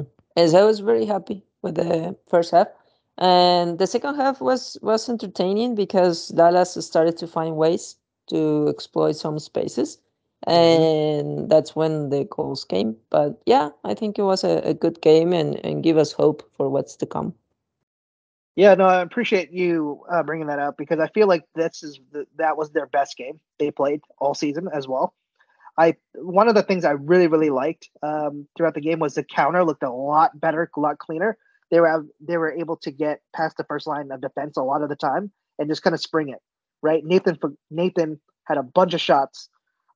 [0.02, 2.68] Um, and so I was very happy with the first half,
[3.18, 9.16] and the second half was was entertaining because Dallas started to find ways to exploit
[9.16, 10.00] some spaces,
[10.48, 12.98] and that's when the goals came.
[13.10, 16.44] But yeah, I think it was a, a good game and and give us hope
[16.58, 17.34] for what's to come.
[18.56, 22.00] Yeah, no, I appreciate you uh, bringing that up because I feel like this is
[22.12, 25.14] the, that was their best game they played all season as well.
[25.78, 29.24] I one of the things I really really liked um, throughout the game was the
[29.24, 31.38] counter looked a lot better, a lot cleaner.
[31.72, 34.84] They were they were able to get past the first line of defense a lot
[34.84, 36.40] of the time and just kind of spring it.
[36.82, 37.40] Right, Nathan
[37.72, 39.50] Nathan had a bunch of shots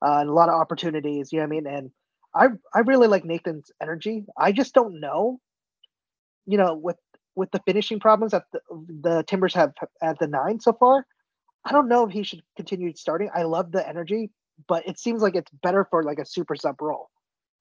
[0.05, 1.31] uh, and a lot of opportunities.
[1.31, 1.67] You know what I mean?
[1.67, 1.91] And
[2.35, 4.25] I I really like Nathan's energy.
[4.37, 5.39] I just don't know,
[6.45, 6.97] you know, with
[7.35, 8.59] with the finishing problems that the,
[9.01, 11.05] the Timbers have at the nine so far.
[11.65, 13.29] I don't know if he should continue starting.
[13.33, 14.31] I love the energy,
[14.67, 17.09] but it seems like it's better for like a super sub role,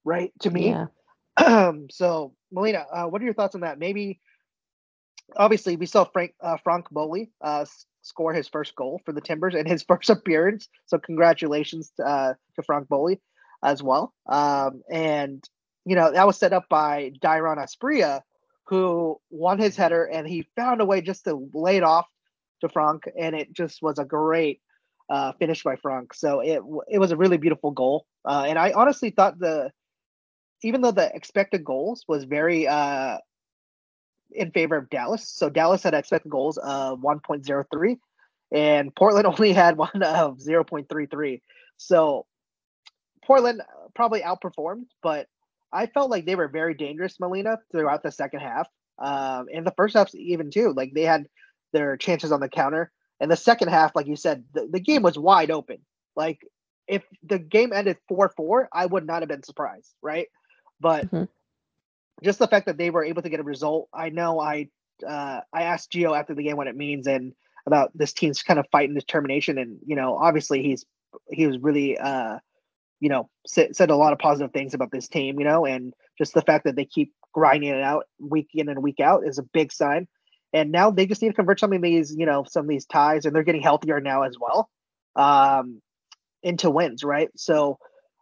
[0.03, 0.31] right?
[0.41, 0.69] To me.
[0.69, 1.71] Yeah.
[1.91, 3.79] so Melina, uh, what are your thoughts on that?
[3.79, 4.19] Maybe
[5.35, 7.65] obviously we saw Franck uh, Franck Boli uh,
[8.01, 10.69] score his first goal for the Timbers and his first appearance.
[10.85, 13.19] So congratulations to, uh, to Franck Boli
[13.63, 14.13] as well.
[14.27, 15.43] Um, and
[15.85, 18.21] you know that was set up by Dairon Asprilla,
[18.69, 22.05] who won his header and he found a way just to lay it off
[22.61, 24.61] to Franck, and it just was a great
[25.09, 26.13] uh, finish by Franck.
[26.13, 29.71] So it it was a really beautiful goal, uh, and I honestly thought the
[30.61, 33.17] even though the expected goals was very uh,
[34.31, 37.97] in favor of Dallas, so Dallas had expected goals of 1.03,
[38.51, 41.41] and Portland only had one of 0.33.
[41.77, 42.25] So
[43.25, 43.61] Portland
[43.95, 45.27] probably outperformed, but
[45.71, 48.67] I felt like they were very dangerous, Melina, throughout the second half.
[48.97, 51.27] Um, and the first half, even too, like they had
[51.71, 52.91] their chances on the counter.
[53.19, 55.79] And the second half, like you said, the, the game was wide open.
[56.15, 56.39] Like
[56.87, 60.27] if the game ended 4 4, I would not have been surprised, right?
[60.79, 61.25] But mm-hmm.
[62.23, 64.69] just the fact that they were able to get a result, I know I
[65.07, 67.33] uh, I asked Gio after the game what it means and
[67.65, 69.57] about this team's kind of fight and determination.
[69.57, 70.85] And, you know, obviously he's
[71.31, 72.39] he was really uh
[72.99, 75.93] you know said, said a lot of positive things about this team you know and
[76.17, 79.37] just the fact that they keep grinding it out week in and week out is
[79.37, 80.07] a big sign.
[80.51, 82.85] And now they just need to convert some of these you know some of these
[82.85, 84.69] ties and they're getting healthier now as well
[85.15, 85.81] um
[86.41, 87.29] into wins right?
[87.35, 87.77] So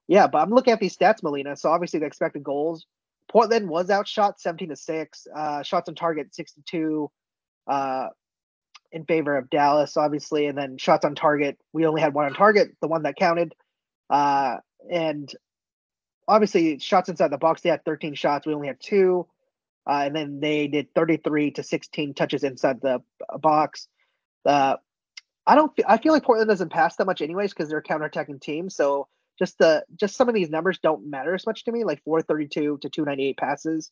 [0.08, 2.86] yeah but i'm looking at these stats melina so obviously the expected goals
[3.30, 7.12] portland was outshot 17 to 6 uh shots on target 62
[7.68, 8.08] uh
[8.92, 11.58] in favor of dallas obviously and then shots on target.
[11.74, 13.54] We only had one on target the one that counted
[14.10, 14.58] uh
[14.90, 15.32] and
[16.28, 17.62] obviously shots inside the box.
[17.62, 18.46] They had 13 shots.
[18.46, 19.28] We only had two.
[19.88, 23.02] Uh, and then they did 33 to 16 touches inside the
[23.40, 23.88] box.
[24.46, 24.76] Uh,
[25.46, 25.72] I don't.
[25.88, 28.70] I feel like Portland doesn't pass that much, anyways, because they're a counterattacking team.
[28.70, 29.08] So
[29.40, 31.86] just the just some of these numbers don't matter as much to me.
[31.86, 33.92] Like 432 to 298 passes,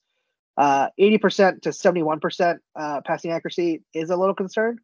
[0.58, 4.80] uh, 80% to 71% uh, passing accuracy is a little concern.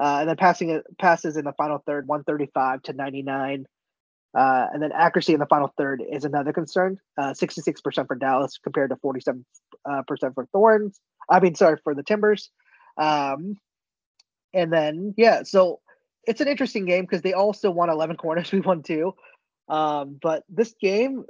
[0.00, 3.66] Uh, and then passing passes in the final third, 135 to 99.
[4.38, 6.96] Uh, and then accuracy in the final third is another concern.
[7.20, 9.42] Uh, 66% for Dallas compared to 47%
[9.84, 11.00] uh, for Thorns.
[11.28, 12.50] I mean, sorry, for the Timbers.
[12.96, 13.56] Um,
[14.54, 15.80] and then, yeah, so
[16.24, 18.50] it's an interesting game because they also won 11 corners.
[18.52, 19.12] We won two.
[19.68, 21.24] Um, but this game,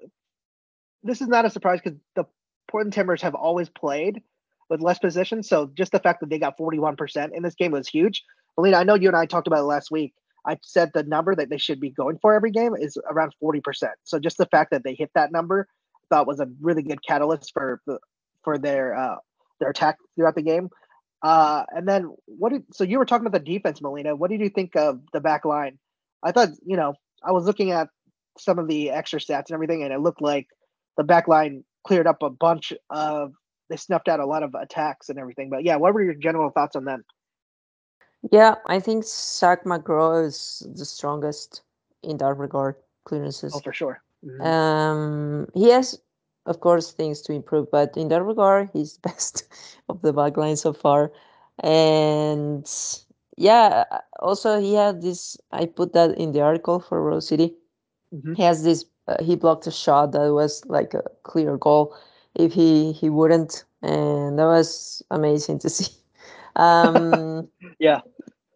[1.02, 2.24] this is not a surprise because the
[2.70, 4.20] Portland Timbers have always played
[4.68, 5.42] with less possession.
[5.42, 8.22] So just the fact that they got 41% in this game was huge.
[8.58, 10.12] Melina, I know you and I talked about it last week.
[10.46, 13.62] I said the number that they should be going for every game is around 40%.
[14.04, 15.68] So just the fact that they hit that number
[16.10, 17.98] I thought was a really good catalyst for the
[18.44, 19.16] for their uh
[19.60, 20.70] their attack throughout the game.
[21.22, 24.16] Uh and then what did so you were talking about the defense, Melina.
[24.16, 25.78] What did you think of the back line?
[26.22, 27.88] I thought, you know, I was looking at
[28.38, 30.46] some of the extra stats and everything, and it looked like
[30.96, 33.32] the back line cleared up a bunch of
[33.68, 35.50] they snuffed out a lot of attacks and everything.
[35.50, 37.04] But yeah, what were your general thoughts on them?
[38.32, 41.62] Yeah, I think Zac McGraw is the strongest
[42.02, 42.76] in that regard.
[43.04, 43.54] Clearances.
[43.54, 44.02] Oh, for sure.
[44.24, 44.42] Mm-hmm.
[44.42, 45.98] Um, he has,
[46.46, 49.44] of course, things to improve, but in that regard, he's best
[49.88, 51.12] of the backline so far.
[51.60, 52.68] And
[53.36, 53.84] yeah,
[54.20, 55.36] also he had this.
[55.52, 57.54] I put that in the article for Rose City.
[58.14, 58.34] Mm-hmm.
[58.34, 58.84] He has this.
[59.06, 61.96] Uh, he blocked a shot that was like a clear goal.
[62.34, 65.92] If he he wouldn't, and that was amazing to see.
[66.58, 68.00] Um, yeah.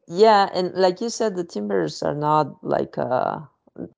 [0.08, 3.40] Yeah, and like you said, the Timbers are not like uh,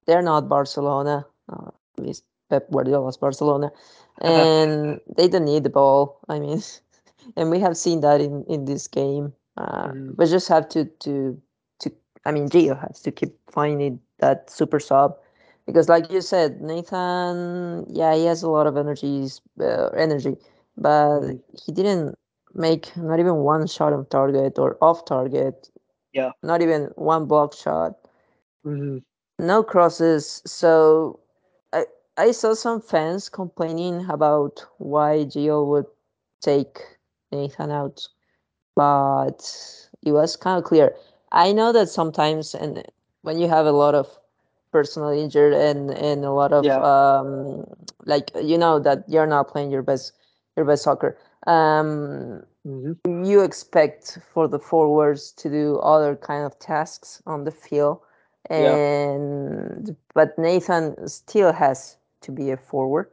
[0.06, 1.26] they're not Barcelona.
[1.48, 3.72] Uh, at least Pep Guardiola's Barcelona,
[4.22, 4.32] uh-huh.
[4.32, 6.20] and they don't need the ball.
[6.28, 6.62] I mean,
[7.36, 9.32] and we have seen that in in this game.
[9.56, 10.16] Uh, mm.
[10.16, 11.40] But just have to to
[11.80, 11.90] to.
[12.24, 15.16] I mean, Gio has to keep finding that super sub
[15.66, 20.36] because, like you said, Nathan, yeah, he has a lot of energies, uh, energy,
[20.76, 21.40] but mm.
[21.64, 22.16] he didn't
[22.54, 25.70] make not even one shot on target or off target.
[26.12, 26.30] Yeah.
[26.42, 27.94] Not even one block shot.
[28.64, 28.98] Mm-hmm.
[29.44, 30.42] No crosses.
[30.46, 31.20] So
[31.72, 31.84] I
[32.16, 35.86] I saw some fans complaining about why Gio would
[36.40, 36.78] take
[37.32, 38.06] Nathan out,
[38.76, 39.42] but
[40.02, 40.94] it was kind of clear.
[41.32, 42.84] I know that sometimes, and
[43.22, 44.06] when you have a lot of
[44.74, 46.78] personal injured and and a lot of yeah.
[46.82, 47.64] um
[48.06, 50.12] like you know that you're not playing your best
[50.56, 53.24] your best soccer um, mm-hmm.
[53.24, 58.00] you expect for the forwards to do other kind of tasks on the field
[58.50, 59.94] and yeah.
[60.14, 63.10] but nathan still has to be a forward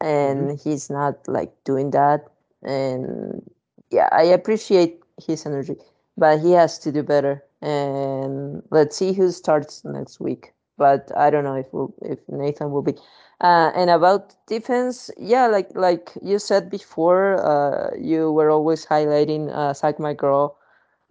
[0.00, 0.70] and mm-hmm.
[0.70, 2.26] he's not like doing that
[2.62, 3.42] and
[3.90, 5.76] yeah i appreciate his energy
[6.16, 11.30] but he has to do better and let's see who starts next week but I
[11.30, 12.94] don't know if we'll, if Nathan will be.
[13.40, 19.54] Uh, and about defense, yeah, like like you said before, uh, you were always highlighting
[19.54, 20.54] uh, Zac McGraw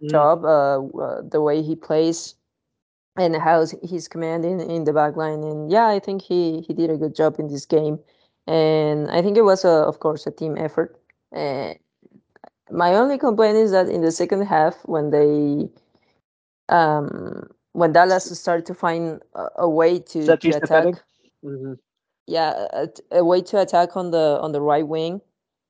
[0.02, 0.10] mm.
[0.10, 2.34] job, uh, uh, the way he plays,
[3.16, 5.42] and how he's commanding in the back line.
[5.44, 7.98] And yeah, I think he he did a good job in this game,
[8.46, 10.98] and I think it was a, of course a team effort.
[11.32, 11.78] And
[12.70, 15.68] my only complaint is that in the second half, when they
[16.68, 20.94] um when Dallas started to find a, a way to, to attack.
[21.44, 21.74] Mm-hmm.
[22.26, 25.20] Yeah, a, a, way to attack on the on the right wing.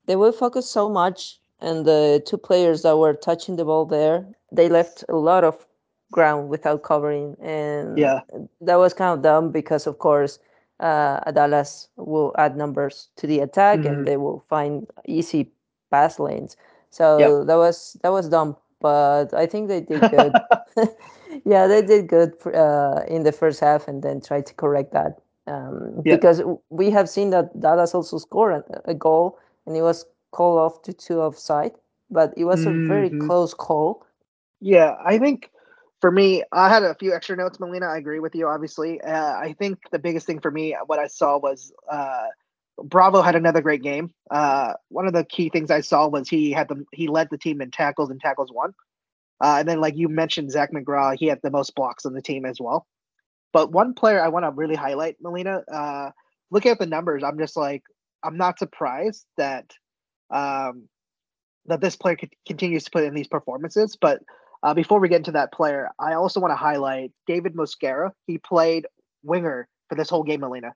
[0.07, 4.25] They were focused so much, and the two players that were touching the ball there,
[4.53, 5.67] they left a lot of
[6.12, 8.21] ground without covering, and yeah,
[8.61, 10.38] that was kind of dumb because, of course,
[10.79, 13.88] uh, Dallas will add numbers to the attack, mm-hmm.
[13.88, 15.51] and they will find easy
[15.90, 16.57] pass lanes.
[16.90, 17.47] So yep.
[17.49, 20.33] that was that was dumb, but I think they did good.
[21.47, 25.23] yeah, they did good uh, in the first half, and then tried to correct that.
[25.47, 26.16] Um, yeah.
[26.16, 30.83] Because we have seen that Dallas also scored a, goal, and it was called off
[30.83, 31.73] to two offside,
[32.11, 32.85] but it was mm-hmm.
[32.85, 33.27] a very mm-hmm.
[33.27, 34.05] close call.
[34.61, 35.51] Yeah, I think
[36.03, 37.87] for me, I had a few extra notes, Melina.
[37.87, 39.01] I agree with you, obviously.
[39.01, 42.27] Uh, I think the biggest thing for me, what I saw was uh,
[42.82, 44.12] Bravo had another great game.
[44.30, 47.38] Uh, one of the key things I saw was he had the he led the
[47.38, 48.72] team in tackles and tackles one.
[49.40, 52.22] Uh, and then, like you mentioned, Zac McGraw, he had the most blocks on the
[52.22, 52.87] team as well.
[53.52, 56.10] But one player I want to really highlight, Melina, uh,
[56.50, 57.82] looking at the numbers, I'm just like,
[58.24, 59.72] I'm not surprised that
[60.30, 60.88] um,
[61.66, 63.96] that this player continues to put in these performances.
[64.00, 64.22] But
[64.62, 68.10] uh, before we get into that player, I also want to highlight David Mosquera.
[68.26, 68.87] He played
[69.22, 70.72] winger for this whole game, Melina.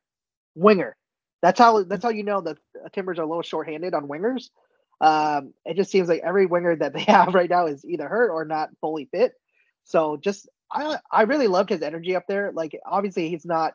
[0.55, 0.97] Winger.
[1.43, 2.59] That's how that's how you know that
[2.93, 4.51] Timbers are a little shorthanded on wingers.
[5.01, 8.31] Um, it just seems like every winger that they have right now is either hurt
[8.31, 9.33] or not fully fit.
[9.85, 12.53] So just I I really loved his energy up there.
[12.53, 13.75] Like obviously he's not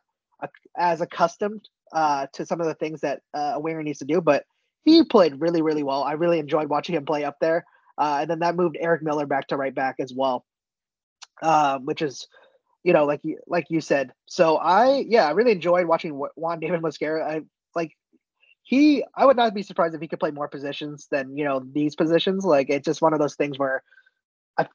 [0.77, 4.19] as accustomed uh, to some of the things that uh, a winger needs to do,
[4.21, 4.43] but
[4.83, 6.03] he played really really well.
[6.03, 7.65] I really enjoyed watching him play up there.
[7.97, 10.45] Uh, and then that moved Eric Miller back to right back as well,
[11.43, 12.27] um, which is
[12.83, 14.13] you know like you like you said.
[14.25, 17.23] So I yeah I really enjoyed watching Juan David Mosquera.
[17.23, 17.41] I
[17.75, 17.95] like
[18.63, 21.63] he I would not be surprised if he could play more positions than you know
[21.73, 22.45] these positions.
[22.45, 23.83] Like it's just one of those things where,
[24.57, 24.67] I,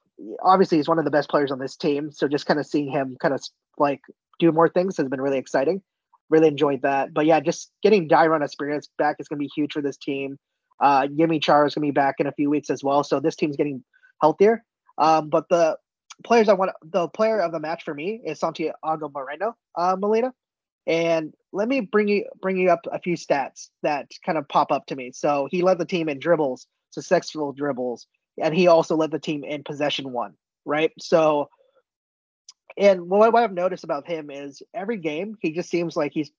[0.43, 2.13] obviously he's one of the best players on this team.
[2.13, 3.43] So just kind of seeing him kind of
[3.79, 4.01] like
[4.39, 5.83] do more things has been really exciting.
[6.31, 7.15] Really enjoyed that.
[7.15, 10.39] But yeah, just getting Dairon Asprilla back is going to be huge for this team.
[10.81, 13.03] Uh, Yimmy Chara is going to be back in a few weeks as well.
[13.03, 13.83] So this team's getting
[14.21, 14.63] healthier.
[14.99, 15.79] Um, but the
[16.25, 20.33] players I want, the player of the match for me is Santiago Moreno, uh, Melina.
[20.87, 24.73] And let me bring you bring you up a few stats that kind of pop
[24.73, 25.13] up to me.
[25.13, 28.07] So he led the team in dribbles, successful dribbles,
[28.43, 30.93] and he also led the team in possession one, right?
[30.99, 31.51] So
[32.79, 36.31] and what, what I've noticed about him is every game he just seems like he's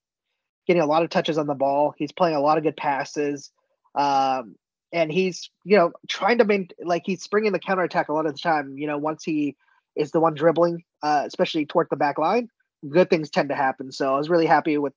[0.66, 1.94] getting a lot of touches on the ball.
[1.98, 3.52] He's playing a lot of good passes.
[3.94, 4.56] Um,
[4.94, 8.34] and he's, you know, trying to make like he's springing the counterattack a lot of
[8.34, 9.56] the time, you know, once he
[10.00, 12.50] is the one dribbling, uh, especially toward the back line
[12.88, 13.92] good things tend to happen.
[13.92, 14.94] So I was really happy with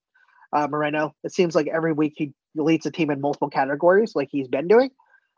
[0.52, 1.14] uh, Moreno.
[1.24, 4.68] It seems like every week he leads the team in multiple categories, like he's been
[4.68, 4.90] doing.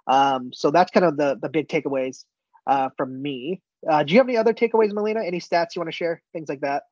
[0.07, 2.25] Um, so that's kind of the the big takeaways
[2.67, 3.63] uh, from me.
[3.89, 5.23] Uh, do you have any other takeaways, Melina?
[5.23, 6.23] Any stats you want to share?
[6.33, 6.85] Things like that.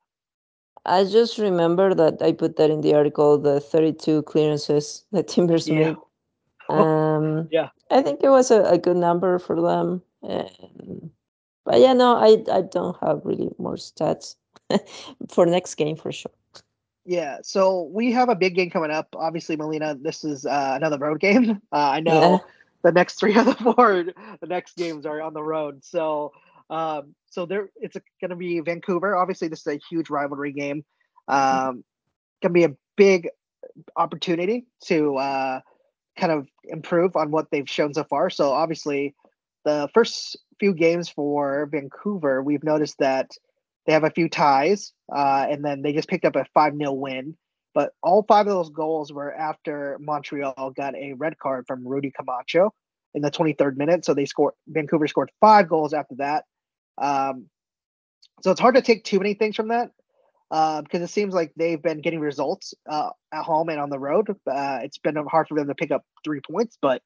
[0.84, 5.68] I just remember that I put that in the article, the 32 clearances that Timbers
[5.68, 5.74] yeah.
[5.74, 5.96] made.
[6.68, 10.00] Um, yeah, I think it was a, a good number for them.
[10.22, 11.10] And,
[11.64, 14.36] but yeah, no, I I don't have really more stats.
[15.28, 16.32] for next game for sure.
[17.04, 19.08] Yeah, so we have a big game coming up.
[19.16, 21.60] Obviously, Melina, this is uh, another road game.
[21.72, 22.38] Uh, I know yeah.
[22.82, 25.84] the next three of the four, the next games are on the road.
[25.84, 26.32] So,
[26.70, 29.16] um, so there, it's going to be Vancouver.
[29.16, 30.84] Obviously, this is a huge rivalry game.
[31.28, 31.82] Um,
[32.42, 33.28] going to be a big
[33.96, 35.60] opportunity to uh,
[36.16, 38.28] kind of improve on what they've shown so far.
[38.30, 39.14] So, obviously,
[39.64, 43.32] the first few games for Vancouver, we've noticed that
[43.84, 46.92] they have a few ties, uh, and then they just picked up a 5 0
[46.92, 47.36] win.
[47.74, 52.12] But all five of those goals were after Montreal got a red card from Rudy
[52.16, 52.72] Camacho
[53.12, 54.04] in the 23rd minute.
[54.04, 56.44] So they scored, Vancouver scored five goals after that.
[56.96, 57.46] Um,
[58.42, 59.90] so it's hard to take too many things from that
[60.52, 63.98] uh, because it seems like they've been getting results uh, at home and on the
[63.98, 64.28] road.
[64.46, 67.02] Uh, it's been hard for them to pick up three points, but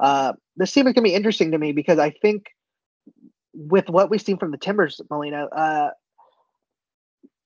[0.00, 2.46] uh, this team is going to be interesting to me because I think
[3.52, 5.90] with what we've seen from the Timbers, Melina, uh,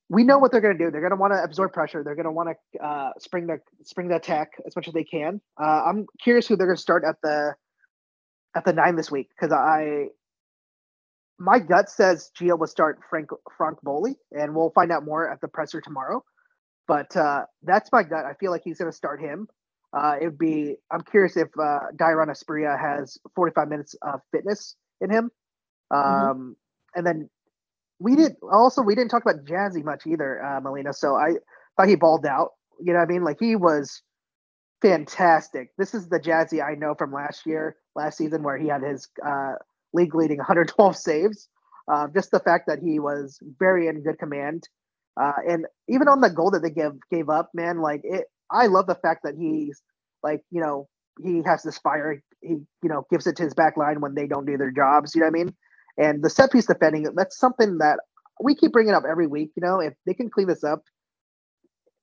[0.08, 0.90] we know what they're going to do.
[0.90, 2.02] They're going to want to absorb pressure.
[2.02, 5.04] They're going to want to uh, spring the spring the attack as much as they
[5.04, 5.40] can.
[5.60, 7.54] Uh, I'm curious who they're going to start at the
[8.56, 10.08] at the nine this week because I
[11.38, 15.40] my gut says Gio will start Frank Franck Boli, and we'll find out more at
[15.40, 16.24] the presser tomorrow.
[16.86, 18.24] But uh, that's my gut.
[18.24, 19.46] I feel like he's going to start him.
[19.92, 20.76] Uh, it would be.
[20.90, 25.30] I'm curious if uh, Dairon has 45 minutes of fitness in him.
[25.92, 26.30] Mm-hmm.
[26.30, 26.52] Um, mm-hmm.
[26.94, 27.30] And then
[27.98, 30.92] we did also we didn't talk about Jazzy much either, uh, Melina.
[30.92, 31.34] So I
[31.76, 32.50] thought he balled out.
[32.80, 33.24] You know what I mean?
[33.24, 34.02] Like he was
[34.82, 35.70] fantastic.
[35.78, 39.08] This is the Jazzy I know from last year, last season, where he had his
[39.24, 39.54] uh,
[39.92, 41.48] league leading 112 saves.
[41.90, 44.68] Uh, just the fact that he was very in good command,
[45.18, 48.26] uh, and even on the goal that they gave gave up, man, like it.
[48.50, 49.82] I love the fact that he's
[50.22, 50.88] like, you know,
[51.22, 52.22] he has this fire.
[52.42, 55.14] He, you know, gives it to his back line when they don't do their jobs.
[55.14, 55.54] You know what I mean?
[55.98, 57.98] And the set piece defending, that's something that
[58.40, 59.50] we keep bringing up every week.
[59.56, 60.82] You know, if they can clean this up,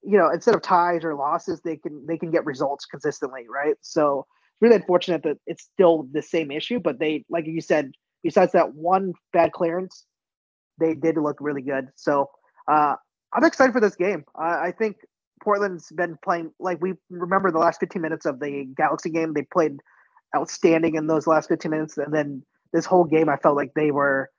[0.04, 3.76] you know, instead of ties or losses, they can they can get results consistently, right?
[3.82, 7.92] So it's really unfortunate that it's still the same issue, but they, like you said,
[8.24, 10.06] besides that one bad clearance,
[10.80, 11.88] they did look really good.
[11.96, 12.30] So
[12.68, 12.96] uh,
[13.34, 14.26] I'm excited for this game.
[14.38, 14.98] I think
[15.44, 19.34] Portland's been playing like we remember the last 15 minutes of the Galaxy game.
[19.34, 19.80] They played
[20.36, 22.44] outstanding in those last 15 minutes, and then
[22.76, 24.30] this whole game, I felt like they were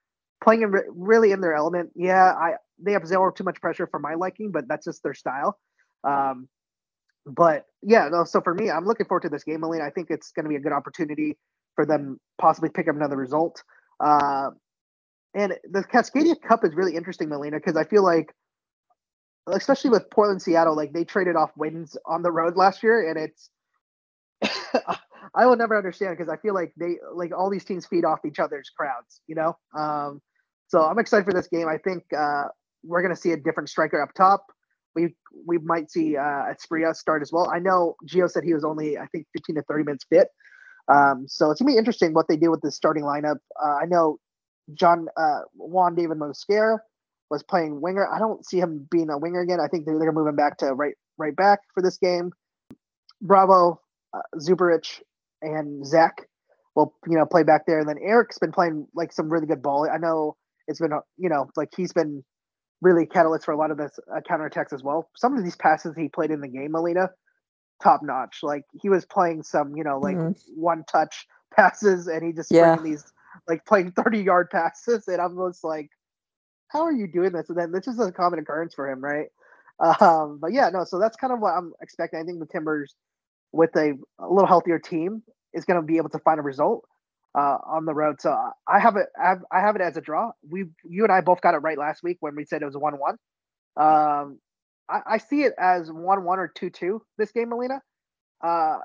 [0.45, 1.91] playing in re- really in their element.
[1.97, 5.59] Yeah, I they absorb too much pressure for my liking, but that's just their style.
[6.05, 6.49] Um,
[7.27, 8.25] but yeah, no.
[8.25, 9.85] So for me, I'm looking forward to this game, Melina.
[9.85, 11.39] I think it's going to be a good opportunity
[11.75, 13.63] for them possibly pick up another result.
[13.99, 14.51] Uh,
[15.35, 18.33] and the Cascadia Cup is really interesting, Melina, because I feel like
[19.49, 23.19] especially with Portland, Seattle, like they traded off wins on the road last year, and
[23.19, 23.51] it's
[25.35, 28.21] I will never understand because I feel like they like all these teams feed off
[28.25, 29.57] each other's crowds, you know.
[29.77, 30.21] Um,
[30.69, 31.69] so I'm excited for this game.
[31.69, 32.45] I think uh,
[32.83, 34.47] we're gonna see a different striker up top.
[34.95, 35.15] We
[35.47, 37.51] we might see uh, Asprilla start as well.
[37.53, 40.29] I know Gio said he was only I think 15 to 30 minutes fit.
[40.89, 43.39] Um, so it's gonna be interesting what they do with the starting lineup.
[43.63, 44.19] Uh, I know
[44.75, 46.79] John uh, Juan David Mosquera
[47.31, 48.09] was playing winger.
[48.09, 49.59] I don't see him being a winger again.
[49.61, 52.33] I think they're, they're him back to right right back for this game.
[53.21, 53.81] Bravo,
[54.13, 55.01] uh, Zuparic,
[55.43, 56.27] and Zac
[56.75, 57.79] will you know play back there.
[57.79, 59.89] And then Eric's been playing like some really good ball.
[59.91, 60.37] I know
[60.69, 62.25] it's been you know like he's been
[62.83, 65.09] really catalyst for a lot of this uh, counterattacks as well.
[65.17, 67.11] Some of these passes he played in the game, Melina,
[67.83, 68.41] top notch.
[68.43, 70.33] Like he was playing some you know like mm-hmm.
[70.55, 71.27] one touch
[71.57, 72.77] passes, and he just yeah.
[72.77, 73.05] these
[73.49, 75.91] like playing thirty yard passes, and I'm just like
[76.69, 77.49] how are you doing this?
[77.49, 79.29] And then this is a common occurrence for him, right?
[79.79, 82.21] Um, but yeah, no, so that's kind of what I'm expecting.
[82.21, 82.95] I think the Timbers,
[83.53, 85.23] with a, a little healthier team,
[85.55, 86.85] is going to be able to find a result
[87.37, 88.21] uh, on the road.
[88.21, 88.37] So
[88.69, 90.31] I have it, I have, I have it as a draw.
[90.49, 92.77] We, you and I both got it right last week when we said it was
[92.77, 93.17] one-one.
[93.77, 94.39] Um,
[94.89, 97.83] I, I, see it as one-one or two-two this game, Melina.
[98.43, 98.79] Uh,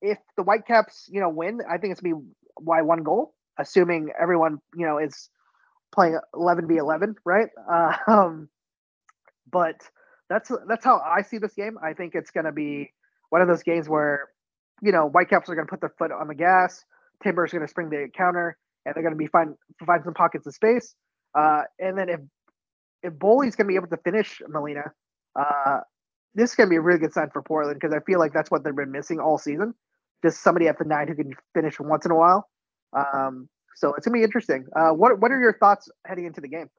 [0.00, 2.22] if the Whitecaps, you know, win, I think it's gonna be
[2.60, 5.30] why one goal, assuming everyone, you know, is
[5.92, 7.48] playing 11 v 11, right?
[7.68, 8.48] Uh, um,
[9.50, 9.76] but
[10.28, 11.78] that's that's how I see this game.
[11.82, 12.92] I think it's going to be
[13.30, 14.28] one of those games where,
[14.82, 16.84] you know, Whitecaps are going to put their foot on the gas.
[17.22, 19.54] Timber's going to spring the counter, and they're going to be find
[19.84, 20.94] find some pockets of space.
[21.34, 22.20] Uh, and then if
[23.02, 24.92] if Boli's going to be able to finish Melina,
[25.38, 25.80] uh,
[26.34, 28.32] this is going to be a really good sign for Portland because I feel like
[28.32, 29.74] that's what they've been missing all season.
[30.22, 32.48] Just somebody at the nine who can finish once in a while.
[32.92, 34.66] Um, so it's gonna be interesting.
[34.74, 36.70] Uh, what what are your thoughts heading into the game?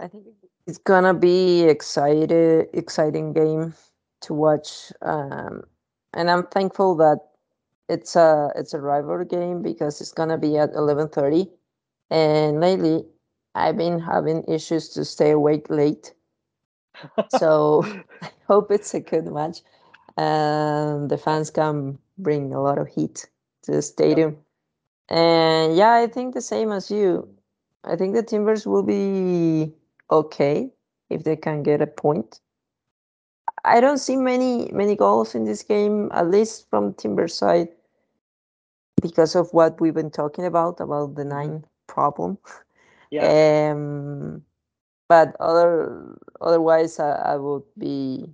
[0.00, 0.24] I think
[0.66, 3.74] it's gonna be excited, exciting game
[4.22, 5.64] to watch, um,
[6.14, 7.18] and I'm thankful that
[7.88, 11.50] it's a it's a rival game because it's gonna be at 11:30.
[12.10, 13.06] And lately,
[13.54, 16.14] I've been having issues to stay awake late,
[17.28, 17.82] so
[18.22, 19.60] I hope it's a good match,
[20.16, 23.28] and the fans can bring a lot of heat
[23.64, 24.38] to the stadium.
[25.08, 27.28] And yeah, I think the same as you.
[27.84, 29.74] I think the Timbers will be
[30.10, 30.70] okay
[31.10, 32.40] if they can get a point.
[33.64, 37.68] I don't see many many goals in this game, at least from Timbers side,
[39.00, 41.30] because of what we've been talking about about the mm-hmm.
[41.30, 42.38] nine problem.
[43.12, 43.72] Yeah.
[43.74, 44.42] Um,
[45.06, 48.24] but other otherwise, I, I would be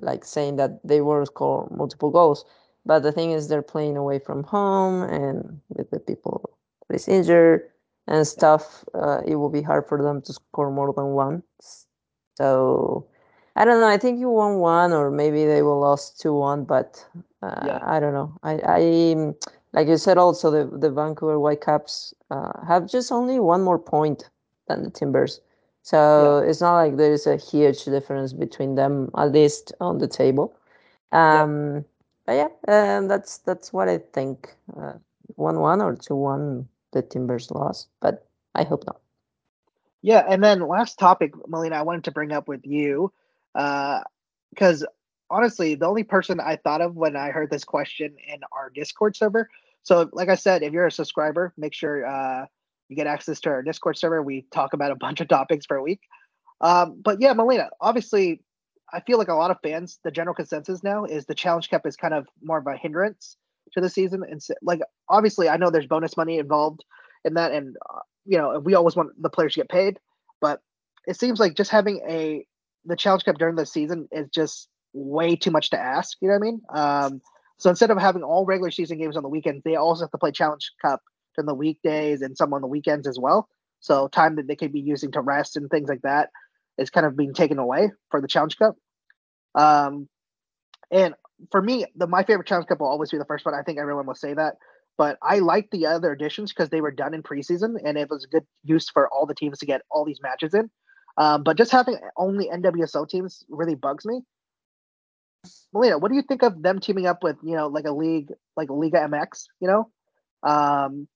[0.00, 2.44] like saying that they will score multiple goals.
[2.86, 6.56] But the thing is, they're playing away from home and with the people
[6.88, 7.68] that is injured
[8.06, 11.86] and stuff, uh, it will be hard for them to score more than once.
[12.36, 13.06] So
[13.56, 13.88] I don't know.
[13.88, 17.04] I think you won one, or maybe they will lose two one, but
[17.42, 17.78] uh, yeah.
[17.82, 18.32] I don't know.
[18.42, 19.34] I, I
[19.72, 24.30] like you said also the the Vancouver Whitecaps uh, have just only one more point
[24.68, 25.40] than the Timbers.
[25.82, 26.50] So yeah.
[26.50, 30.54] it's not like there is a huge difference between them, at least on the table.
[31.12, 31.80] Um, yeah
[32.30, 32.36] but
[32.68, 34.54] yeah, um, that's that's what I think.
[34.76, 34.92] Uh,
[35.34, 38.24] one one or two one the Timbers lost, but
[38.54, 39.00] I hope not.
[40.02, 43.12] Yeah, and then last topic, Melina, I wanted to bring up with you,
[43.54, 44.86] because uh,
[45.30, 49.16] honestly, the only person I thought of when I heard this question in our Discord
[49.16, 49.48] server.
[49.82, 52.46] So, like I said, if you're a subscriber, make sure uh,
[52.88, 54.22] you get access to our Discord server.
[54.22, 56.00] We talk about a bunch of topics per week.
[56.60, 58.42] Um, but yeah, Melina, obviously,
[58.92, 61.86] I feel like a lot of fans, the general consensus now is the Challenge Cup
[61.86, 63.36] is kind of more of a hindrance
[63.72, 64.22] to the season.
[64.28, 66.84] And so, like, obviously, I know there's bonus money involved
[67.24, 69.98] in that, and uh, you know, we always want the players to get paid,
[70.40, 70.60] but
[71.06, 72.44] it seems like just having a
[72.84, 76.16] the Challenge Cup during the season is just way too much to ask.
[76.20, 76.60] You know what I mean?
[76.74, 77.20] Um,
[77.58, 80.18] so instead of having all regular season games on the weekends, they also have to
[80.18, 81.00] play Challenge Cup
[81.36, 83.48] during the weekdays and some on the weekends as well.
[83.80, 86.30] So time that they could be using to rest and things like that
[86.78, 88.76] is kind of being taken away for the Challenge Cup.
[89.54, 90.08] Um,
[90.90, 91.14] and
[91.50, 93.54] for me, the my favorite Challenge Cup will always be the first one.
[93.54, 94.54] I think everyone will say that.
[94.98, 98.24] But I like the other additions because they were done in preseason and it was
[98.24, 100.70] a good use for all the teams to get all these matches in.
[101.20, 104.22] Um, but just having only NWSL teams really bugs me.
[105.74, 108.32] Melina, what do you think of them teaming up with, you know, like a league
[108.56, 109.90] like Liga MX, you know?
[110.42, 111.06] Um,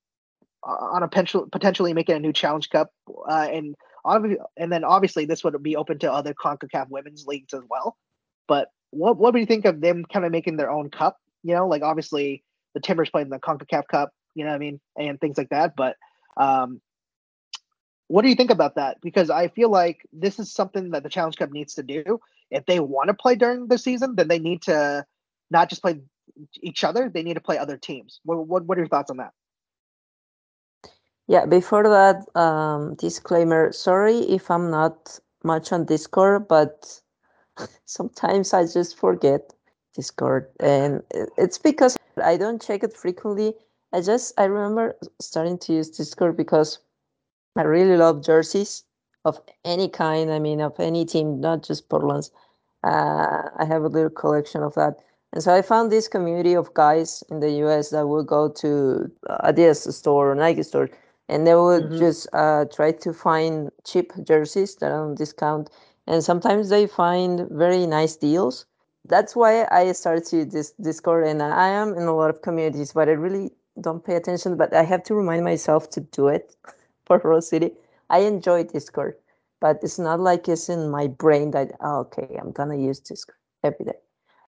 [0.62, 2.90] on a potential potentially making a new challenge cup
[3.28, 3.74] uh, and
[4.04, 7.96] and then obviously this would be open to other CONCACAF women's leagues as well.
[8.46, 11.16] But what what do you think of them kind of making their own cup?
[11.42, 12.44] You know, like obviously
[12.74, 15.74] the Timbers playing the CONCACAF Cup, you know what I mean, and things like that.
[15.76, 15.96] But
[16.36, 16.82] um,
[18.14, 19.00] what do you think about that?
[19.00, 22.20] Because I feel like this is something that the Challenge Cup needs to do.
[22.48, 25.04] If they want to play during the season, then they need to
[25.50, 25.98] not just play
[26.62, 28.20] each other; they need to play other teams.
[28.24, 29.32] What what, what are your thoughts on that?
[31.26, 33.72] Yeah, before that, um, disclaimer.
[33.72, 37.00] Sorry if I'm not much on Discord, but
[37.84, 39.52] sometimes I just forget
[39.96, 41.02] Discord, and
[41.36, 43.54] it's because I don't check it frequently.
[43.92, 46.78] I just I remember starting to use Discord because
[47.56, 48.84] I really love jerseys
[49.24, 50.30] of any kind.
[50.30, 52.30] I mean, of any team, not just Portland's.
[52.82, 54.98] Uh, I have a little collection of that.
[55.32, 59.10] And so I found this community of guys in the US that would go to
[59.28, 60.90] Adidas store or Nike store,
[61.28, 61.98] and they would mm-hmm.
[61.98, 65.70] just uh, try to find cheap jerseys that are on discount.
[66.06, 68.66] And sometimes they find very nice deals
[69.06, 72.92] that's why I started to this Discord, and I am in a lot of communities,
[72.92, 73.50] but I really
[73.80, 74.56] don't pay attention.
[74.56, 76.56] But I have to remind myself to do it
[77.06, 77.72] for Rose City.
[78.10, 79.16] I enjoy Discord,
[79.60, 83.36] but it's not like it's in my brain that oh, okay, I'm gonna use Discord
[83.62, 83.98] every day.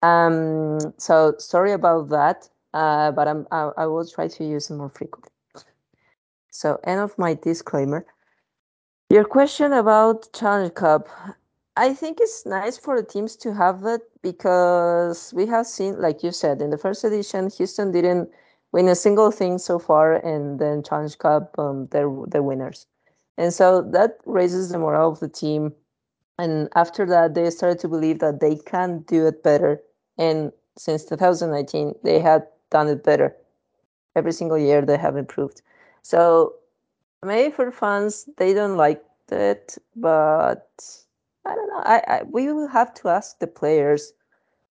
[0.03, 4.75] Um, so sorry about that, uh, but I'm I, I will try to use it
[4.75, 5.31] more frequently.
[6.51, 8.07] So end of my disclaimer.
[9.11, 11.09] Your question about Challenge Cup.
[11.77, 16.23] I think it's nice for the teams to have it because we have seen, like
[16.23, 18.31] you said, in the first edition, Houston didn't
[18.75, 22.87] win a single thing so far, and then Challenge Cup, um, they're the winners,
[23.39, 25.75] and so that raises the morale of the team.
[26.39, 29.83] And after that, they started to believe that they can do it better.
[30.19, 33.37] And since 2019, they had done it better.
[34.17, 35.63] Every single year, they have improved.
[36.03, 36.55] So
[37.25, 40.69] maybe for fans, they don't like it, but
[41.47, 41.83] I don't know.
[41.85, 44.13] I, I we will have to ask the players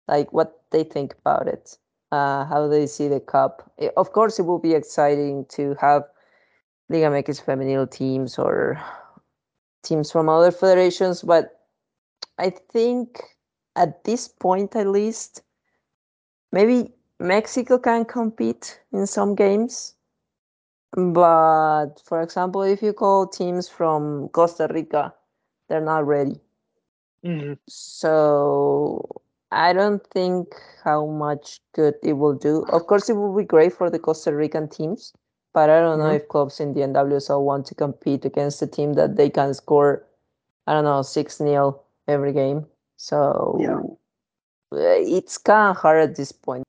[0.07, 1.77] like what they think about it,
[2.11, 3.71] uh, how they see the cup.
[3.77, 6.03] It, of course, it will be exciting to have
[6.89, 8.81] Liga MX feminine teams or
[9.83, 11.61] teams from other federations, but
[12.37, 13.21] I think
[13.75, 15.41] at this point, at least,
[16.51, 19.95] maybe Mexico can compete in some games.
[20.93, 25.13] But for example, if you call teams from Costa Rica,
[25.69, 26.41] they're not ready.
[27.25, 27.53] Mm-hmm.
[27.69, 29.20] So
[29.51, 32.63] I don't think how much good it will do.
[32.69, 35.13] Of course, it will be great for the Costa Rican teams,
[35.53, 36.07] but I don't mm-hmm.
[36.07, 39.53] know if clubs in the NWSL want to compete against a team that they can
[39.53, 40.05] score,
[40.67, 42.65] I don't know, 6 0 every game.
[42.95, 44.79] So yeah.
[44.97, 46.63] it's kind of hard at this point.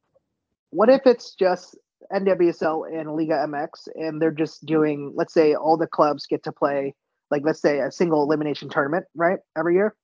[0.70, 1.76] What if it's just
[2.12, 6.52] NWSL and Liga MX and they're just doing, let's say, all the clubs get to
[6.52, 6.94] play,
[7.30, 9.94] like, let's say, a single elimination tournament, right, every year?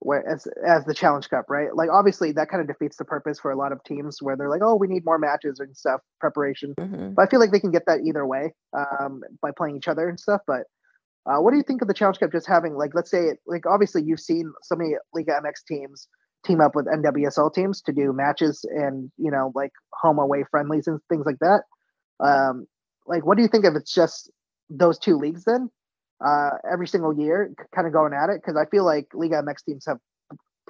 [0.00, 1.74] Where as as the challenge cup right?
[1.74, 4.50] Like obviously that kind of defeats the purpose for a lot of teams where they're
[4.50, 6.74] like oh we need more matches and stuff preparation.
[6.78, 7.14] Mm-hmm.
[7.14, 10.08] but i feel like they can get that either way um, by playing each other
[10.08, 10.62] and stuff but
[11.26, 13.66] uh, what do you think of the challenge cup just having like let's say like
[13.66, 16.08] obviously you've seen so many liga mx teams
[16.44, 20.86] team up with nwsl teams to do matches and you know like home away friendlies
[20.86, 21.62] and things like that.
[22.20, 22.66] Um,
[23.06, 24.30] like what do you think if it's just
[24.68, 25.70] those two leagues then
[26.24, 29.64] uh, every single year, kind of going at it because I feel like Liga MX
[29.64, 29.98] teams have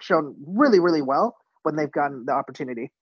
[0.00, 2.92] shown really, really well when they've gotten the opportunity.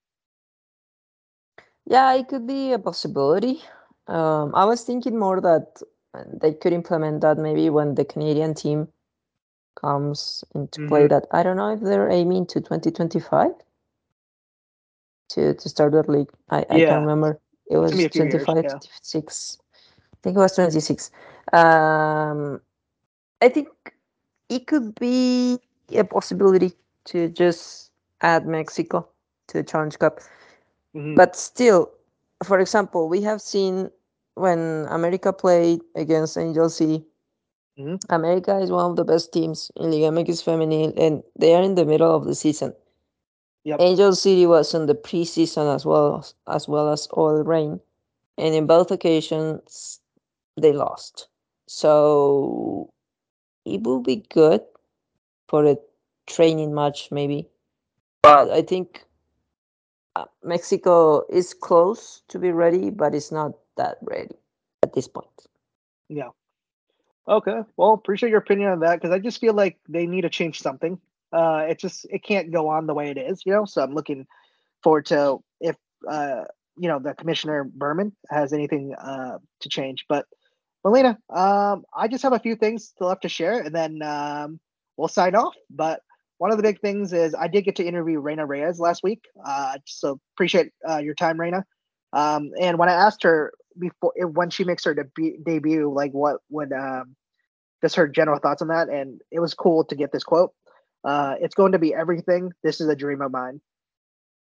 [1.85, 3.61] Yeah, it could be a possibility.
[4.07, 5.81] Um, I was thinking more that
[6.41, 8.87] they could implement that maybe when the Canadian team
[9.75, 11.05] comes into play.
[11.05, 11.09] Mhm.
[11.09, 13.51] That I don't know if they're aiming to 2025
[15.29, 16.31] to to start that league.
[16.49, 17.39] I, I can't remember.
[17.69, 18.69] It was gonna be a few years, 25, yeah.
[18.79, 19.57] 26.
[20.19, 21.11] I think it was 26.
[21.53, 22.61] Um,
[23.41, 23.69] I think
[24.49, 25.59] it could be
[25.95, 26.73] a possibility
[27.05, 27.91] to just
[28.21, 29.07] add Mexico
[29.47, 30.19] to the Challenge Cup.
[30.95, 31.15] Mhm.
[31.15, 31.91] But still,
[32.43, 33.89] for example, we have seen
[34.35, 37.05] when America played against Angel City.
[37.77, 37.99] Mhm.
[38.09, 41.75] America is one of the best teams in Liga MX Femenil, and they are in
[41.75, 42.75] the middle of the season.
[43.63, 43.79] Yep.
[43.81, 47.79] Angel City was in the preseason as well as, as well as OL Reign,
[48.37, 49.98] and in both occasions
[50.59, 51.27] they lost.
[51.67, 52.89] So
[53.65, 54.61] it will be good
[55.47, 55.77] for a
[56.27, 57.47] training match, maybe.
[58.21, 59.05] But I think
[60.15, 64.35] uh, Mexico is close to be ready, but it's not that ready
[64.83, 65.27] at this point.
[66.09, 66.29] Yeah.
[67.27, 67.59] Okay.
[67.77, 70.61] Well, appreciate your opinion on that because I just feel like they need to change
[70.61, 70.99] something.
[71.31, 73.65] Uh, it just it can't go on the way it is, you know.
[73.65, 74.25] So I'm looking
[74.81, 75.75] forward to if
[76.09, 76.45] uh,
[76.77, 80.05] you know the commissioner Berman has anything uh, to change.
[80.09, 80.25] But
[80.83, 84.59] Melina, um, I just have a few things to left to share, and then um,
[84.97, 85.55] we'll sign off.
[85.69, 86.01] But
[86.37, 89.25] one of the big things is I did get to interview Reyna Reyes last week.
[89.45, 91.65] Uh, so appreciate uh, your time, Reyna.
[92.13, 94.95] Um, and when I asked her before when she makes her
[95.45, 97.15] debut, like what would um,
[97.81, 100.53] just her general thoughts on that, and it was cool to get this quote.
[101.03, 102.51] Uh, it's going to be everything.
[102.63, 103.61] This is a dream of mine.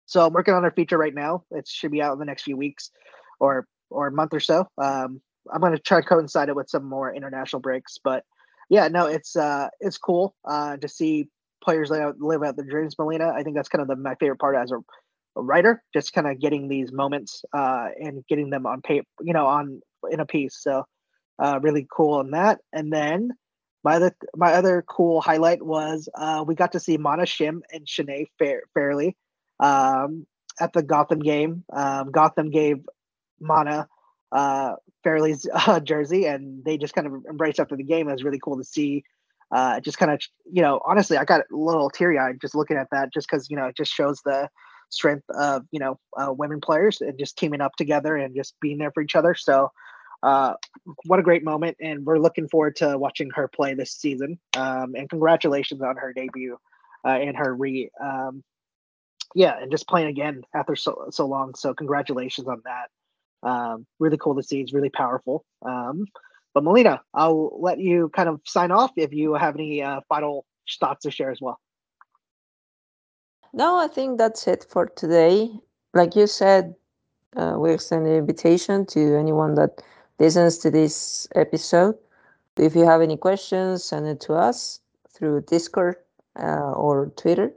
[0.05, 1.43] So I'm working on her feature right now.
[1.51, 2.91] It should be out in the next few weeks,
[3.39, 4.67] or or a month or so.
[4.78, 5.21] Um,
[5.51, 8.23] I'm going to try to coincide it with some more international breaks, but
[8.69, 11.27] yeah, no, it's uh, it's cool uh, to see
[11.63, 12.95] players live out, live out their dreams.
[12.97, 14.77] Melina, I think that's kind of the, my favorite part as a,
[15.35, 19.33] a writer, just kind of getting these moments uh, and getting them on paper, you
[19.33, 19.81] know, on
[20.11, 20.57] in a piece.
[20.59, 20.85] So
[21.39, 22.59] uh, really cool on that.
[22.71, 23.31] And then
[23.83, 27.85] my other my other cool highlight was uh, we got to see Mana Shim and
[27.85, 28.63] Sinead Fair,
[29.59, 30.25] um,
[30.59, 31.63] at the Gotham game.
[31.71, 32.85] Um, Gotham gave
[33.39, 33.87] Mana
[34.34, 34.75] uh,
[35.05, 38.09] Farrelly's uh, jersey, and they just kind of embraced after the game.
[38.09, 39.03] It was really cool to see.
[39.51, 40.19] Uh, just kind of,
[40.51, 43.49] you know, honestly, I got a little teary eyed just looking at that, just because
[43.49, 44.49] you know it just shows the
[44.89, 48.79] strength of you know uh, women players and just teaming up together and just being
[48.79, 49.36] there for each other.
[49.36, 49.69] So,
[50.23, 50.55] uh,
[51.05, 54.39] what a great moment, and we're looking forward to watching her play this season.
[54.57, 56.57] Um, and congratulations on her debut
[57.05, 58.43] uh, and her re, um,
[59.36, 61.53] yeah, and just playing again after so so long.
[61.53, 62.89] So congratulations on that.
[63.43, 64.61] Um, really cool to see.
[64.61, 65.45] It's really powerful.
[65.65, 66.05] Um,
[66.53, 70.45] but Melina, I'll let you kind of sign off if you have any uh, final
[70.79, 71.59] thoughts to share as well.
[73.53, 75.49] No, I think that's it for today.
[75.93, 76.75] Like you said,
[77.35, 79.81] uh, we extend an invitation to anyone that
[80.19, 81.95] listens to this episode.
[82.57, 84.79] If you have any questions, send it to us
[85.09, 85.97] through Discord
[86.39, 87.51] uh, or Twitter,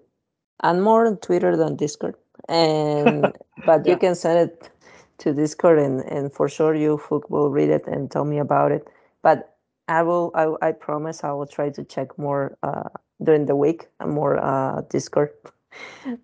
[0.62, 2.16] and more on Twitter than Discord.
[2.48, 3.92] And but Yeah.
[3.92, 4.70] you can send it
[5.18, 8.72] to Discord, and, and for sure you Fook, will read it and tell me about
[8.72, 8.86] it.
[9.22, 9.54] But
[9.88, 12.88] I will, I, I promise, I will try to check more uh,
[13.22, 15.30] during the week and more uh, Discord.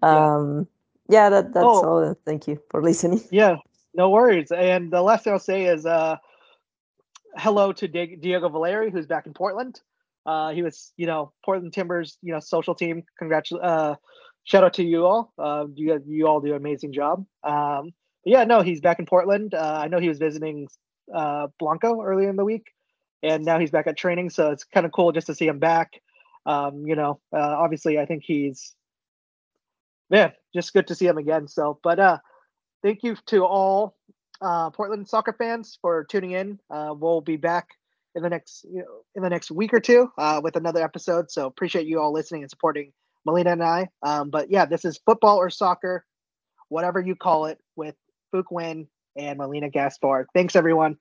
[0.03, 0.67] Um,
[1.09, 1.85] yeah, that that's Oh.
[1.85, 2.17] all.
[2.25, 3.21] Thank you for listening.
[3.31, 3.57] Yeah,
[3.95, 4.51] no worries.
[4.51, 6.17] And the last thing I'll say is uh,
[7.37, 9.81] hello to Di- Diego Valeri, who's back in Portland.
[10.25, 13.03] Uh, he was, you know, Portland Timbers, you know, social team.
[13.19, 13.97] Congrats, uh,
[14.45, 15.33] shout out to you all.
[15.39, 17.27] Uh, you you all do an amazing job.
[17.43, 17.93] Um,
[18.25, 19.55] yeah, no, he's back in Portland.
[19.55, 20.69] Uh, I know he was visiting
[21.15, 22.67] uh, Blanco earlier in the week,
[23.23, 24.31] and now he's back at training.
[24.31, 26.01] So it's kind of cool just to see him back.
[26.47, 28.75] Um, you know, uh, obviously, I think he's
[30.13, 31.49] man, just good to see him again.
[31.49, 32.19] So, but uh,
[32.83, 33.97] thank you to all
[34.41, 36.59] uh, Portland soccer fans for tuning in.
[36.71, 37.69] Uh, we'll be back
[38.15, 41.31] in the next you know, in the next week or two uh, with another episode.
[41.31, 42.93] So appreciate you all listening and supporting
[43.25, 43.89] Melina and I.
[44.03, 46.05] Um, but yeah, this is football or soccer,
[46.69, 47.95] whatever you call it, with
[48.51, 50.27] Win and Melina Gaspar.
[50.35, 50.97] Thanks everyone.